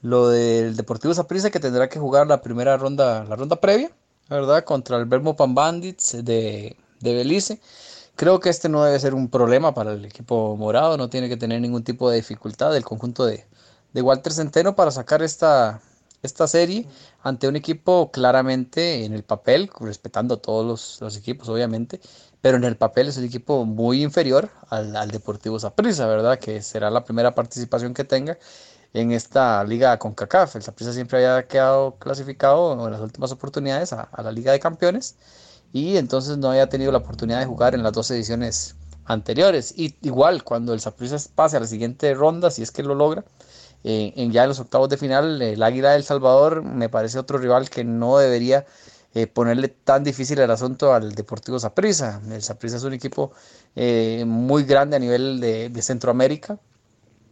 [0.00, 3.90] lo del Deportivo Saprissa que tendrá que jugar la primera ronda, la ronda previa,
[4.28, 4.64] ¿verdad?
[4.64, 7.60] Contra el Vermo Pan Bandits de de Belice.
[8.18, 11.36] Creo que este no debe ser un problema para el equipo morado, no tiene que
[11.36, 13.46] tener ningún tipo de dificultad el conjunto de,
[13.94, 15.80] Walter Centeno para sacar esta,
[16.22, 16.86] esta serie
[17.22, 22.00] ante un equipo claramente en el papel, respetando a todos los, equipos obviamente,
[22.40, 26.40] pero en el papel es el equipo muy inferior al, al Deportivo Saprissa, ¿verdad?
[26.40, 28.36] Que será la primera participación que tenga
[28.94, 30.56] en esta liga con CACAF.
[30.56, 35.16] El Saprissa siempre había quedado clasificado en las últimas oportunidades a la Liga de Campeones
[35.72, 39.74] y entonces no había tenido la oportunidad de jugar en las dos ediciones anteriores.
[39.76, 43.24] Y igual, cuando el Saprissa pase a la siguiente ronda, si es que lo logra,
[43.84, 47.38] eh, en ya en los octavos de final, el Águila del Salvador me parece otro
[47.38, 48.66] rival que no debería
[49.14, 52.20] eh, ponerle tan difícil el asunto al Deportivo Saprissa.
[52.30, 53.32] El Saprissa es un equipo
[53.76, 56.58] eh, muy grande a nivel de, Centroamérica.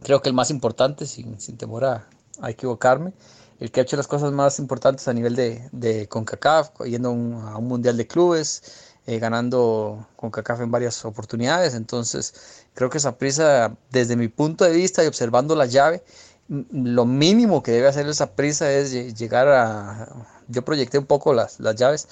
[0.03, 2.07] Creo que el más importante, sin, sin temor a
[2.47, 3.13] equivocarme
[3.59, 7.57] el que ha hecho las cosas más importantes a nivel de, de CONCACAF, yendo a
[7.57, 8.61] un Mundial de Clubes,
[9.07, 11.73] eh, ganando CONCACAF en varias oportunidades.
[11.73, 16.03] Entonces, creo que esa prisa, desde mi punto de vista y observando la llave,
[16.47, 20.27] lo mínimo que debe hacer esa prisa es llegar a...
[20.47, 22.07] Yo proyecté un poco las, las llaves.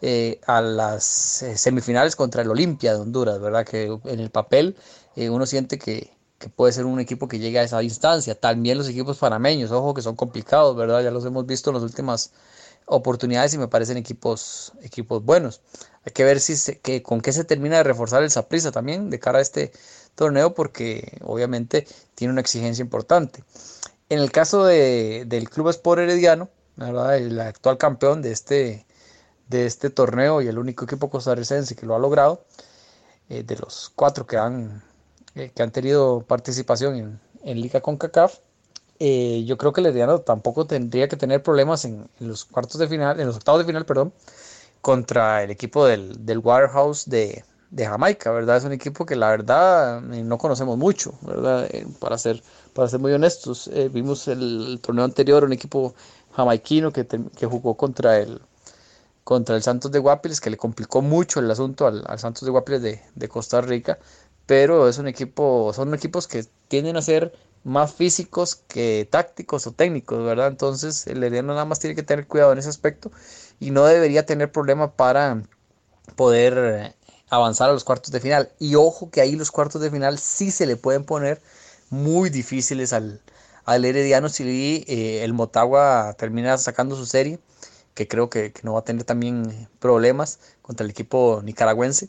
[0.00, 3.66] Eh, a las eh, semifinales contra el Olimpia de Honduras, ¿verdad?
[3.66, 4.76] Que en el papel
[5.16, 8.34] uno siente que, que puede ser un equipo que llegue a esa distancia.
[8.34, 11.02] También los equipos panameños, ojo que son complicados, ¿verdad?
[11.02, 12.32] Ya los hemos visto en las últimas
[12.86, 15.60] oportunidades y me parecen equipos, equipos buenos.
[16.04, 19.10] Hay que ver si se, que, con qué se termina de reforzar el Saprissa también
[19.10, 19.72] de cara a este
[20.14, 23.42] torneo porque obviamente tiene una exigencia importante.
[24.08, 27.16] En el caso de, del Club Sport Herediano, ¿verdad?
[27.18, 28.86] el actual campeón de este,
[29.48, 32.44] de este torneo y el único equipo costarricense que lo ha logrado,
[33.28, 34.82] eh, de los cuatro que han
[35.38, 38.38] eh, que han tenido participación en, en Liga CONCACAF,
[38.98, 43.20] eh, yo creo que Herediano tampoco tendría que tener problemas en, los cuartos de final,
[43.20, 44.12] en los octavos de final, perdón,
[44.80, 48.56] contra el equipo del, del Warehouse de, de, Jamaica, ¿verdad?
[48.56, 51.68] Es un equipo que la verdad eh, no conocemos mucho, ¿verdad?
[52.00, 52.42] para, ser,
[52.74, 55.94] para ser muy honestos, vimos el, torneo anterior, un equipo
[56.32, 58.40] jamaiquino que, que jugó contra el,
[59.22, 62.50] contra el Santos de Guapiles, que le complicó mucho el asunto al, al Santos de
[62.50, 63.98] Guapiles de, de Costa Rica
[64.48, 67.34] pero es un equipo, son equipos que tienden a ser
[67.64, 70.48] más físicos que tácticos o técnicos, ¿verdad?
[70.48, 73.10] Entonces el Herediano nada más tiene que tener cuidado en ese aspecto
[73.60, 75.42] y no debería tener problema para
[76.16, 76.94] poder eh,
[77.28, 78.50] avanzar a los cuartos de final.
[78.58, 81.42] Y ojo que ahí los cuartos de final sí se le pueden poner
[81.90, 83.20] muy difíciles al,
[83.66, 87.38] al Herediano si eh, el Motagua termina sacando su serie,
[87.92, 92.08] que creo que, que no va a tener también problemas contra el equipo nicaragüense.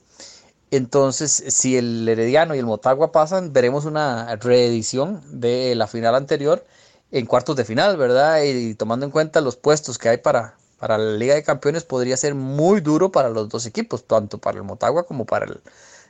[0.71, 6.63] Entonces, si el Herediano y el Motagua pasan, veremos una reedición de la final anterior
[7.11, 8.43] en cuartos de final, ¿verdad?
[8.43, 12.17] Y, tomando en cuenta los puestos que hay para, para la Liga de Campeones, podría
[12.17, 15.59] ser muy duro para los dos equipos, tanto para el Motagua como para el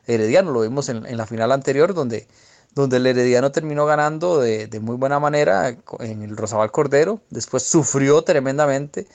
[0.07, 0.51] Herediano.
[0.51, 2.27] Lo vimos en, la final anterior, donde,
[2.75, 5.69] donde el Herediano terminó ganando de, de muy buena manera
[5.99, 9.07] en el Rosabal Cordero, después sufrió tremendamente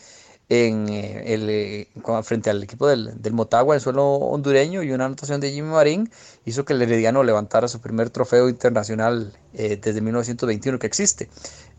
[0.49, 1.89] en eh, el, eh,
[2.23, 6.11] frente al equipo del, Motagua en suelo hondureño y una anotación de Jimmy Marín
[6.45, 11.31] hizo que el Herediano levantara su primer trofeo internacional eh, desde 1921 que existe.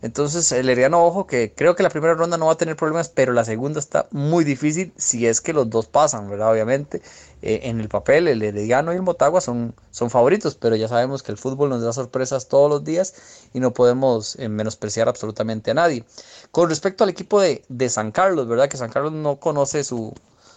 [0.02, 3.08] Entonces, el Herediano, ojo, que creo que la primera ronda no va a tener problemas,
[3.08, 6.52] pero la segunda está muy difícil si es que los dos pasan, ¿verdad?
[6.52, 7.00] Obviamente,
[7.42, 11.22] eh, en el papel, el Herediano y el Motagua son, son favoritos, pero ya sabemos
[11.22, 13.14] que el fútbol nos da sorpresas todos los días
[13.52, 16.04] y no podemos eh, menospreciar absolutamente a nadie.
[16.50, 18.68] Con respecto al equipo de, de San Carlos, ¿verdad?
[18.68, 20.14] Que San Carlos no conoce su,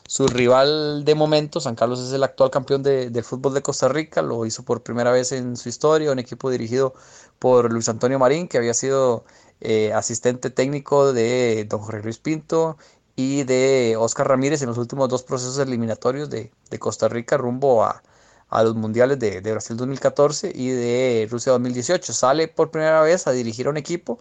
[0.08, 3.90] su rival de momento, San Carlos es el actual campeón de, del fútbol de Costa
[3.90, 6.96] Rica, lo hizo por primera vez en su historia, un equipo dirigido
[7.38, 9.26] por Luis Antonio Marín, que había sido
[9.62, 12.78] eh, asistente técnico de don Jorge Luis Pinto
[13.22, 17.84] y de Oscar Ramírez en los últimos dos procesos eliminatorios de, de Costa Rica rumbo
[17.84, 18.02] a,
[18.48, 22.14] a los mundiales de, de, Brasil 2014 y de Rusia 2018.
[22.14, 24.20] Sale por primera vez a dirigir a un equipo.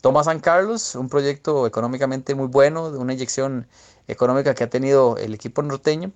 [0.00, 3.66] Toma San Carlos, un proyecto económicamente muy bueno, de una inyección
[4.06, 6.12] económica que ha tenido el equipo norteño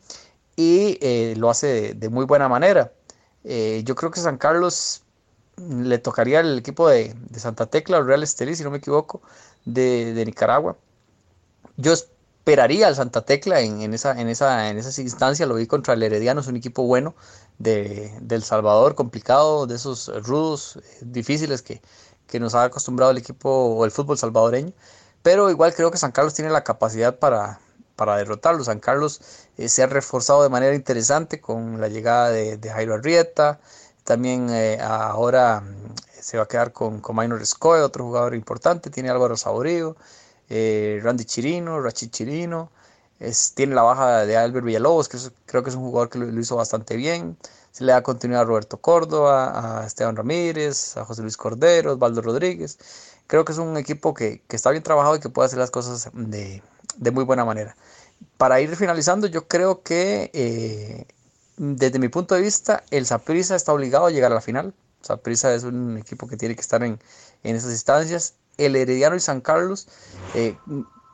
[0.55, 2.93] y eh, lo hace de, muy buena manera.
[3.43, 5.03] Eh, yo creo que San Carlos
[5.57, 9.21] le tocaría el equipo de, Santa Tecla, el Real Estelí, si no me equivoco,
[9.65, 10.77] de, Nicaragua.
[11.77, 11.95] Yo
[12.51, 16.03] esperaría al Santa Tecla en, esa, en, esa, en esas instancias, lo vi contra el
[16.03, 17.15] Herediano, es un equipo bueno
[17.59, 21.81] de, El Salvador, complicado, de esos rudos, eh, difíciles que,
[22.27, 24.73] que nos ha acostumbrado el equipo o el fútbol salvadoreño.
[25.23, 27.61] Pero igual creo que San Carlos tiene la capacidad para,
[27.95, 28.65] para derrotarlo.
[28.65, 29.21] San Carlos
[29.57, 33.61] eh, se ha reforzado de manera interesante con la llegada de, Jairo Arrieta.
[34.03, 38.91] También eh, ahora mm, se va a quedar con, con Minor Scoe, otro jugador importante.
[38.91, 39.95] Tiene Álvaro Saborío,
[40.51, 42.71] eh, Randy Chirino, Rachid Chirino.
[43.55, 46.57] tiene la baja de Albert Villalobos, que creo que es un jugador que lo, hizo
[46.57, 47.37] bastante bien.
[47.71, 52.21] Se le da continuidad a Roberto Córdoba, a Esteban Ramírez, a José Luis Cordero, Osvaldo
[52.21, 52.79] Rodríguez.
[53.29, 56.11] Creo que es un equipo que, está bien trabajado y que puede hacer las cosas
[56.13, 56.63] de,
[57.13, 57.77] muy buena manera.
[58.37, 61.07] Para ir finalizando, yo creo que eh,
[61.57, 64.75] desde mi punto de vista, el Saprissa está obligado a llegar a la final.
[65.01, 66.99] Saprissa es un equipo que tiene que estar en
[67.45, 68.35] esas instancias.
[68.67, 69.89] El Herediano y San Carlos,
[70.35, 70.57] eh,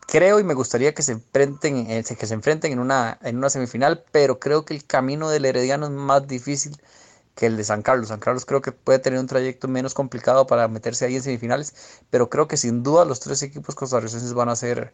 [0.07, 3.51] creo y me gustaría que se enfrenten, eh, que se enfrenten en, una, en una
[3.51, 6.77] semifinal, pero creo que el camino del Herediano es más difícil
[7.35, 8.09] que el de San Carlos.
[8.09, 11.75] San Carlos creo que puede tener un trayecto menos complicado para meterse ahí en semifinales,
[12.11, 14.93] pero creo que sin duda los tres equipos costarricenses van a ser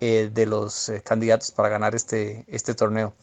[0.00, 3.14] eh, de los candidatos para ganar este, este torneo.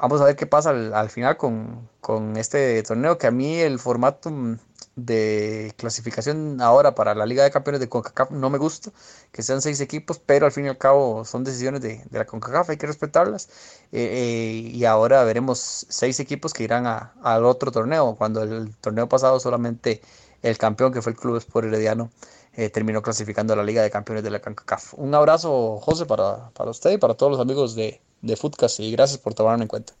[0.00, 3.80] Vamos a ver qué pasa al, final con, con, este torneo, que a mí el
[3.80, 4.30] formato
[4.98, 8.90] de clasificación ahora para la Liga de Campeones de CONCACAF no me gusta,
[9.32, 12.26] que sean seis equipos, pero al fin y al cabo son decisiones de, de la
[12.26, 13.48] CONCACAF, hay que respetarlas.
[13.92, 19.38] Eh, y ahora veremos seis equipos que irán al otro torneo, cuando el torneo pasado
[19.40, 20.02] solamente
[20.42, 22.10] el campeón, que fue el Club Sport Herediano,
[22.54, 24.94] eh, terminó clasificando a la Liga de Campeones de la CONCACAF.
[24.94, 28.90] Un abrazo, José, para, para usted y para todos los amigos de, de Footcast y
[28.92, 29.94] gracias por tomarlo en cuenta.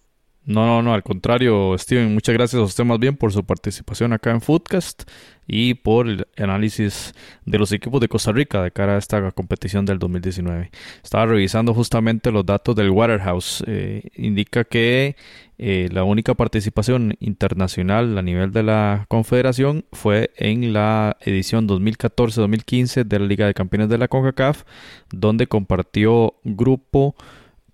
[0.48, 4.14] No, no, no, al contrario, Steven, muchas gracias a usted más bien por su participación
[4.14, 5.02] acá en Footcast
[5.46, 7.12] y por el análisis
[7.44, 10.70] de los equipos de Costa Rica de cara a esta competición del 2019.
[11.04, 13.62] Estaba revisando justamente los datos del Waterhouse.
[13.66, 15.16] Eh, indica que
[15.58, 23.04] eh, la única participación internacional a nivel de la Confederación fue en la edición 2014-2015
[23.04, 24.64] de la Liga de Campeones de la CONCACAF,
[25.10, 27.16] donde compartió grupo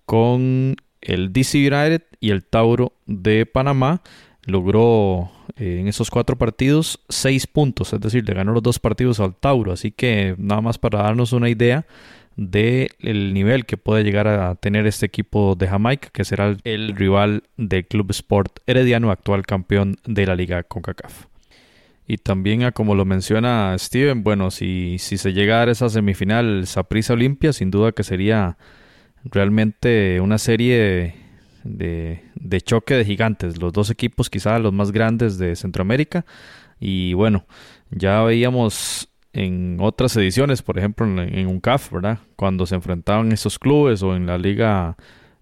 [0.06, 0.74] con
[1.04, 4.02] el DC United y el Tauro de Panamá.
[4.46, 9.20] Logró eh, en esos cuatro partidos seis puntos, es decir, le ganó los dos partidos
[9.20, 9.72] al Tauro.
[9.72, 11.86] Así que nada más para darnos una idea
[12.36, 16.96] del el nivel que puede llegar a tener este equipo de Jamaica, que será el,
[16.96, 21.26] rival del Club Sport Herediano, actual campeón de la Liga CONCACAF.
[22.06, 26.66] Y también, como lo menciona Steven, bueno, si, si se llega a dar esa semifinal
[26.66, 28.58] Saprissa Olimpia, sin duda que sería
[29.24, 31.14] realmente una serie
[31.64, 36.24] de, de, choque de gigantes, los dos equipos quizá los más grandes de Centroamérica.
[36.80, 37.46] Y bueno,
[37.90, 42.18] ya veíamos en otras ediciones, por ejemplo en, un CAF, ¿verdad?
[42.36, 44.96] Cuando se enfrentaban esos clubes o en la liga,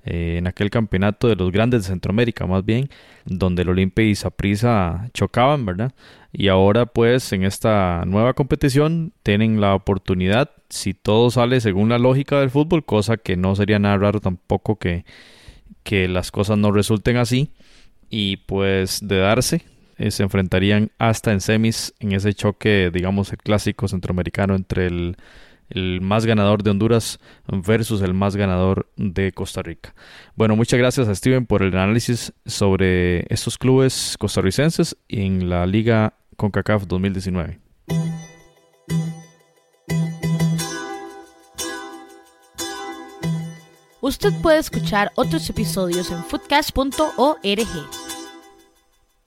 [0.05, 2.89] eh, en aquel campeonato de los grandes de Centroamérica más bien,
[3.25, 5.93] donde el Olimpia y Saprissa chocaban, ¿verdad?
[6.33, 11.99] Y ahora pues en esta nueva competición tienen la oportunidad si todo sale según la
[11.99, 15.05] lógica del fútbol, cosa que no sería nada raro tampoco que,
[15.83, 17.53] que las cosas no resulten así.
[18.09, 19.63] Y pues de darse,
[19.99, 25.17] eh, se enfrentarían hasta en semis en ese choque, digamos, el clásico centroamericano entre el,
[25.75, 29.95] el más ganador de Honduras versus el más ganador de Costa Rica.
[30.35, 36.15] Bueno, muchas gracias a Steven por el análisis sobre estos clubes costarricenses en la Liga
[36.37, 37.61] CONCACAF 2019.
[44.01, 48.12] Usted puede escuchar otros episodios en foodcast.org.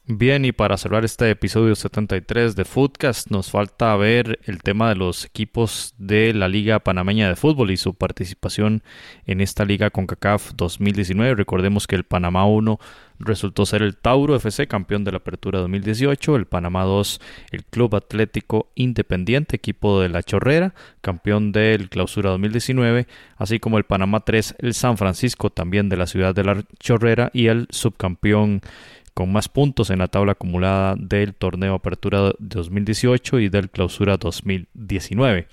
[0.08, 4.95] Bien, y para cerrar este episodio 73 de Footcast, nos falta ver el tema de
[4.95, 8.84] los equipos de la Liga Panameña de Fútbol y su participación
[9.26, 11.34] en esta Liga CONCACAF 2019.
[11.34, 12.80] Recordemos que el Panamá 1
[13.18, 17.95] resultó ser el Tauro FC, campeón de la Apertura 2018, el Panamá 2, el Club
[17.95, 24.58] Atlético Independiente, equipo de La Chorrera, campeón del Clausura 2019, así como el Panamá 3,
[24.60, 28.62] el San Francisco, también de la ciudad de La Chorrera, y el subcampeón
[29.16, 35.47] con más puntos en la tabla acumulada del torneo Apertura 2018 y del Clausura 2019.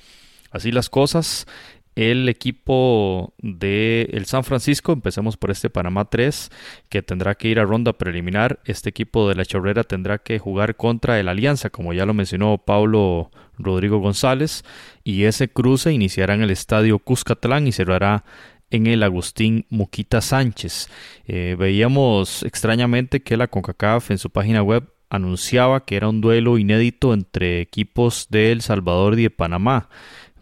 [0.51, 1.47] Así las cosas,
[1.95, 6.51] el equipo de el San Francisco, empecemos por este Panamá 3,
[6.89, 8.59] que tendrá que ir a ronda preliminar.
[8.65, 12.59] Este equipo de la Chorrera tendrá que jugar contra el Alianza, como ya lo mencionó
[12.59, 14.65] Pablo Rodrigo González,
[15.05, 18.25] y ese cruce iniciará en el estadio Cuscatlán y cerrará
[18.73, 20.89] en el Agustín Muquita Sánchez.
[21.27, 26.57] Eh, veíamos extrañamente que la CONCACAF en su página web anunciaba que era un duelo
[26.57, 29.91] inédito entre equipos de El Salvador y de Panamá,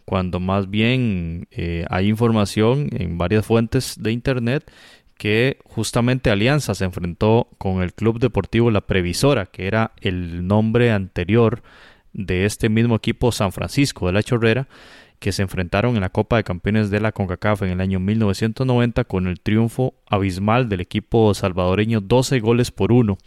[0.04, 4.70] cuando más bien eh, hay información en varias fuentes de internet
[5.18, 10.92] que justamente Alianza se enfrentó con el Club Deportivo La Previsora, que era el nombre
[10.92, 11.62] anterior
[12.12, 14.68] de este mismo equipo San Francisco de la Chorrera,
[15.20, 19.04] que se enfrentaron en la Copa de Campeones de la CONCACAF en el año 1990
[19.04, 23.18] con el triunfo abismal del equipo salvadoreño 12 goles por uno.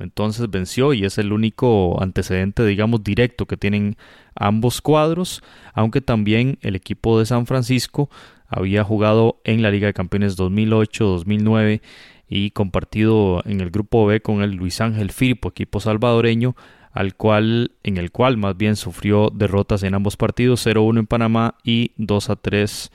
[0.00, 3.96] Entonces venció y es el único antecedente, digamos, directo que tienen
[4.34, 5.42] ambos cuadros,
[5.74, 8.10] aunque también el equipo de San Francisco
[8.48, 11.82] había jugado en la Liga de Campeones 2008-2009
[12.26, 16.56] y compartido en el grupo B con el Luis Ángel Firpo, equipo salvadoreño,
[16.94, 21.56] al cual, en el cual más bien sufrió derrotas en ambos partidos, 0-1 en Panamá
[21.64, 22.90] y 2-3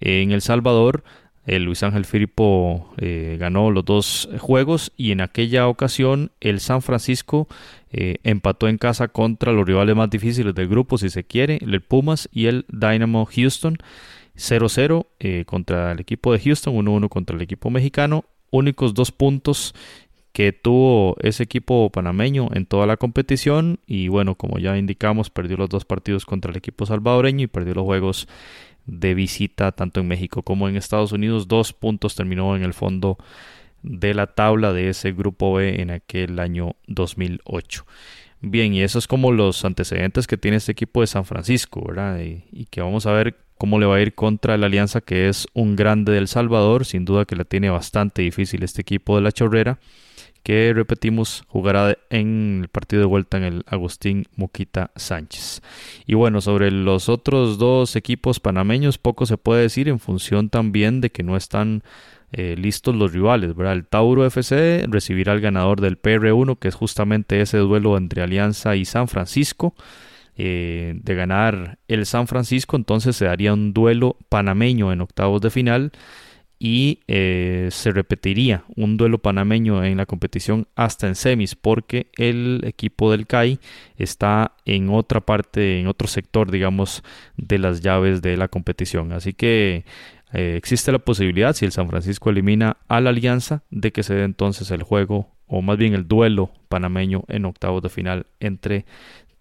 [0.00, 1.02] en El Salvador.
[1.44, 6.82] El Luis Ángel Filipo eh, ganó los dos juegos y en aquella ocasión el San
[6.82, 7.48] Francisco
[7.90, 11.80] eh, empató en casa contra los rivales más difíciles del grupo, si se quiere, el
[11.80, 13.76] Pumas y el Dynamo Houston.
[14.36, 18.24] 0-0 eh, contra el equipo de Houston, 1-1 contra el equipo mexicano.
[18.50, 19.74] Únicos dos puntos
[20.32, 25.58] que tuvo ese equipo panameño en toda la competición y bueno, como ya indicamos, perdió
[25.58, 28.28] los dos partidos contra el equipo salvadoreño y perdió los juegos
[28.86, 31.48] de visita tanto en México como en Estados Unidos.
[31.48, 33.18] Dos puntos terminó en el fondo
[33.82, 37.84] de la tabla de ese grupo B en aquel año 2008.
[38.40, 42.20] Bien, y eso es como los antecedentes que tiene este equipo de San Francisco, ¿verdad?
[42.20, 45.28] Y, y, que vamos a ver cómo le va a ir contra la Alianza, que
[45.28, 49.22] es un grande del Salvador, sin duda que la tiene bastante difícil este equipo de
[49.22, 49.78] la Chorrera
[50.42, 55.62] que repetimos jugará en el partido de vuelta en el Agustín Moquita Sánchez.
[56.06, 61.00] Y bueno, sobre los otros dos equipos panameños poco se puede decir en función también
[61.00, 61.82] de que no están
[62.32, 63.54] eh, listos los rivales.
[63.56, 68.74] El Tauro FC recibirá al ganador del PR1, que es justamente ese duelo entre Alianza
[68.74, 69.74] y San Francisco.
[70.34, 75.50] Eh, de ganar el San Francisco, entonces se daría un duelo panameño en octavos de
[75.50, 75.92] final
[76.64, 82.60] y eh, se repetiría un duelo panameño en la competición hasta en semis porque el
[82.64, 83.58] equipo del CAI
[83.96, 87.02] está en otra parte, en otro sector, digamos,
[87.36, 89.12] de las llaves de la competición.
[89.12, 89.84] Así que
[90.32, 94.14] eh, existe la posibilidad, si el San Francisco elimina a la Alianza, de que se
[94.14, 98.86] dé entonces el juego o más bien el duelo panameño en octavos de final entre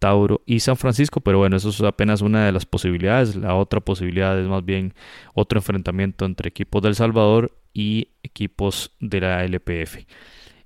[0.01, 3.35] Tauro y San Francisco, pero bueno, eso es apenas una de las posibilidades.
[3.35, 4.95] La otra posibilidad es más bien
[5.35, 10.07] otro enfrentamiento entre equipos del Salvador y equipos de la LPF.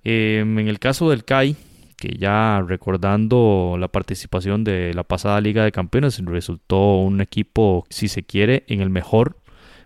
[0.06, 1.58] Em, en el caso del CAI,
[1.98, 8.08] que ya recordando la participación de la pasada Liga de Campeones, resultó un equipo, si
[8.08, 9.36] se quiere, en el mejor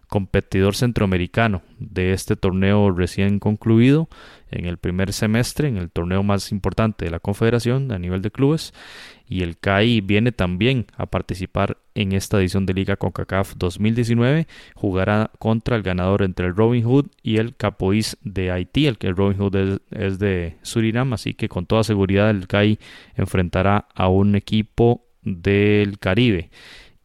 [0.09, 4.09] competidor centroamericano de este torneo recién concluido
[4.51, 8.31] en el primer semestre, en el torneo más importante de la Confederación a nivel de
[8.31, 8.73] clubes.
[9.27, 14.47] Y el CAI viene también a participar en esta edición de Liga CONCACAF 2019.
[14.73, 18.87] Jugará contra el ganador entre el Robin Hood y el Capoís de Haití.
[18.87, 22.79] El que Robin Hood es, de Surinam, así que con toda seguridad el CAI
[23.13, 26.49] enfrentará a un equipo del Caribe.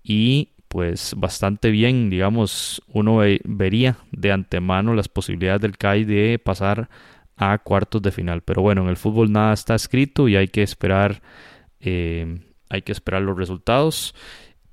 [0.02, 6.88] Y pues bastante bien, digamos, uno vería de antemano las posibilidades del CAI de pasar
[7.36, 8.40] a cuartos de final.
[8.40, 11.22] Pero bueno, en el fútbol nada está escrito y hay que esperar,
[11.78, 14.16] eh, hay que esperar los resultados.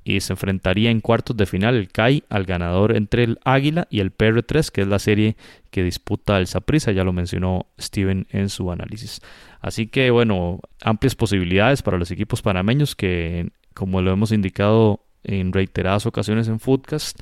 [0.04, 4.00] Y se enfrentaría en cuartos de final el CAI al ganador entre el Águila y
[4.00, 5.38] el PR3, que es la serie
[5.70, 9.22] que disputa el Saprissa, ya lo mencionó Steven en su análisis.
[9.60, 15.54] Así que bueno, amplias posibilidades para los equipos panameños que, como lo hemos indicado en
[15.54, 17.20] reiteradas ocasiones en Footcast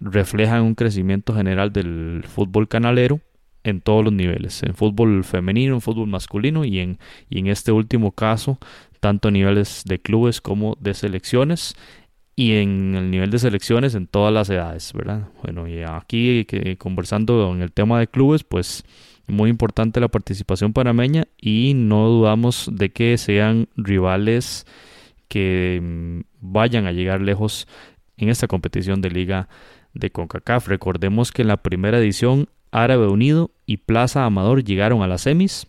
[0.00, 3.20] reflejan un crecimiento general del fútbol canalero
[3.64, 6.98] en todos los niveles, en fútbol femenino, en fútbol masculino y en,
[7.30, 8.58] y en este último caso,
[9.00, 11.76] tanto a niveles de clubes como de selecciones
[12.34, 15.28] y en el nivel de selecciones en todas las edades, ¿verdad?
[15.42, 16.46] Bueno, y aquí
[16.78, 18.84] conversando en el tema de clubes, pues
[19.26, 24.66] muy importante la participación panameña y no dudamos de que sean rivales
[25.32, 27.66] que mm, vayan a llegar lejos
[28.18, 29.48] en esta competición de liga
[29.94, 30.68] de CONCACAF.
[30.68, 35.68] Recordemos que en la primera edición Árabe Unido y Plaza Amador llegaron a las semis.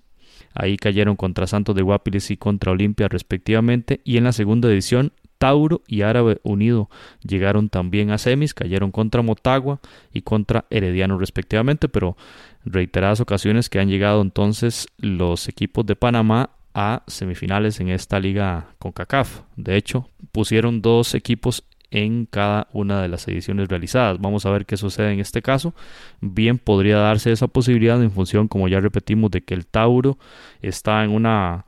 [0.53, 4.01] Ahí cayeron contra Santos de Guapiles y contra Olimpia respectivamente.
[4.03, 6.89] Y en la segunda edición Tauro y Árabe Unido
[7.26, 9.80] llegaron también a semis, cayeron contra Motagua
[10.11, 12.18] y contra Herediano respectivamente, pero
[12.66, 18.67] reiteradas ocasiones que han llegado entonces los equipos de Panamá a semifinales en esta liga
[18.80, 19.41] con CACAF.
[19.55, 24.19] De hecho, pusieron dos equipos en cada una de las ediciones realizadas.
[24.19, 25.76] Vamos a ver qué sucede en este caso.
[26.21, 30.17] Bien podría darse esa posibilidad en función, como ya repetimos, de que el Tauro
[30.61, 31.65] está en una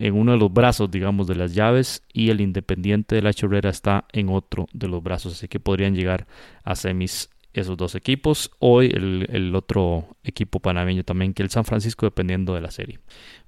[0.00, 3.68] en uno de los brazos, digamos, de las llaves y el Independiente de la Chorrera
[3.68, 6.28] está en otro de los brazos, así que podrían llegar
[6.62, 8.50] a semis esos dos equipos.
[8.58, 12.98] Hoy el, otro equipo panameño también que el San Francisco, dependiendo de la serie.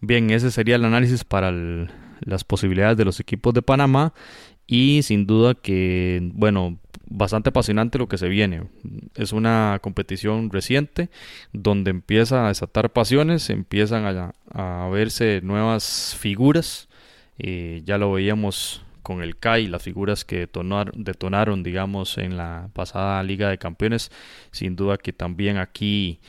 [0.00, 1.52] Bien, ese sería el análisis para
[2.20, 4.12] las posibilidades de los equipos de Panamá
[4.66, 6.78] y sin duda que, bueno,
[7.10, 8.64] bastante apasionante lo que se viene.
[9.14, 11.10] Es una competición reciente
[11.52, 16.88] donde empieza a desatar pasiones, empiezan a, verse nuevas figuras.
[17.38, 20.48] Eh, ya lo veíamos con el CAI, las figuras que
[20.94, 24.10] detonaron, digamos, en la pasada Liga de Campeones.
[24.50, 26.20] Sin duda que también aquí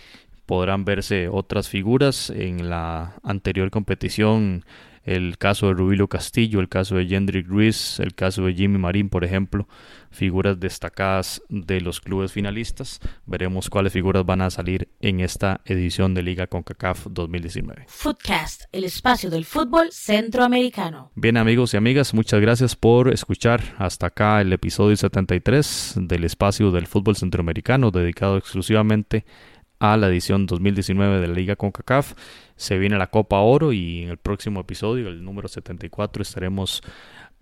[0.45, 4.65] podrán verse otras figuras en la anterior competición
[5.03, 9.09] el caso de Rubilo Castillo, el caso de Jendrik Ruiz, el caso de Jimmy Marín,
[9.09, 9.67] por ejemplo,
[10.11, 12.99] figuras destacadas de los clubes finalistas.
[13.25, 17.85] Veremos cuáles figuras van a salir en esta edición de Liga CONCACAF 2019.
[17.87, 21.11] Footcast, el espacio del fútbol centroamericano.
[21.15, 26.71] Bien amigos y amigas, muchas gracias por escuchar hasta acá el episodio 73 del espacio
[26.71, 29.25] del fútbol centroamericano dedicado exclusivamente
[29.81, 32.13] a la edición 2019 de la Liga CONCACAF.
[32.55, 36.83] Se viene la Copa Oro y en el próximo episodio, el número 74, estaremos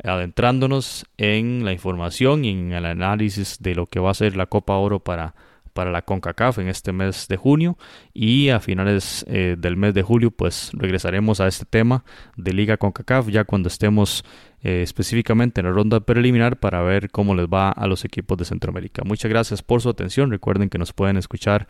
[0.01, 4.45] adentrándonos en la información y en el análisis de lo que va a ser la
[4.45, 5.35] Copa Oro para,
[5.73, 7.77] para la CONCACAF en este mes de junio
[8.13, 12.05] y a finales eh, del mes de julio pues regresaremos a este tema
[12.37, 14.23] de Liga CONCACAF ya cuando estemos
[14.61, 18.45] eh, específicamente en la ronda preliminar para ver cómo les va a los equipos de
[18.45, 19.03] Centroamérica.
[19.05, 20.31] Muchas gracias por su atención.
[20.31, 21.67] Recuerden que nos pueden escuchar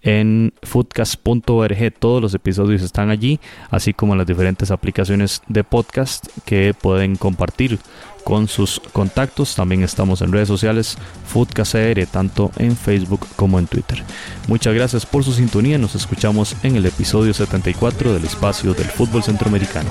[0.00, 1.94] en foodcast.org.
[1.98, 3.38] Todos los episodios están allí,
[3.70, 7.78] así como las diferentes aplicaciones de podcast que pueden compartir
[8.24, 9.54] con sus contactos.
[9.54, 14.02] También estamos en redes sociales FoodcastCR, tanto en Facebook como en Twitter.
[14.48, 15.78] Muchas gracias por su sintonía.
[15.78, 19.90] Nos escuchamos en el episodio 74 del espacio del fútbol centroamericano.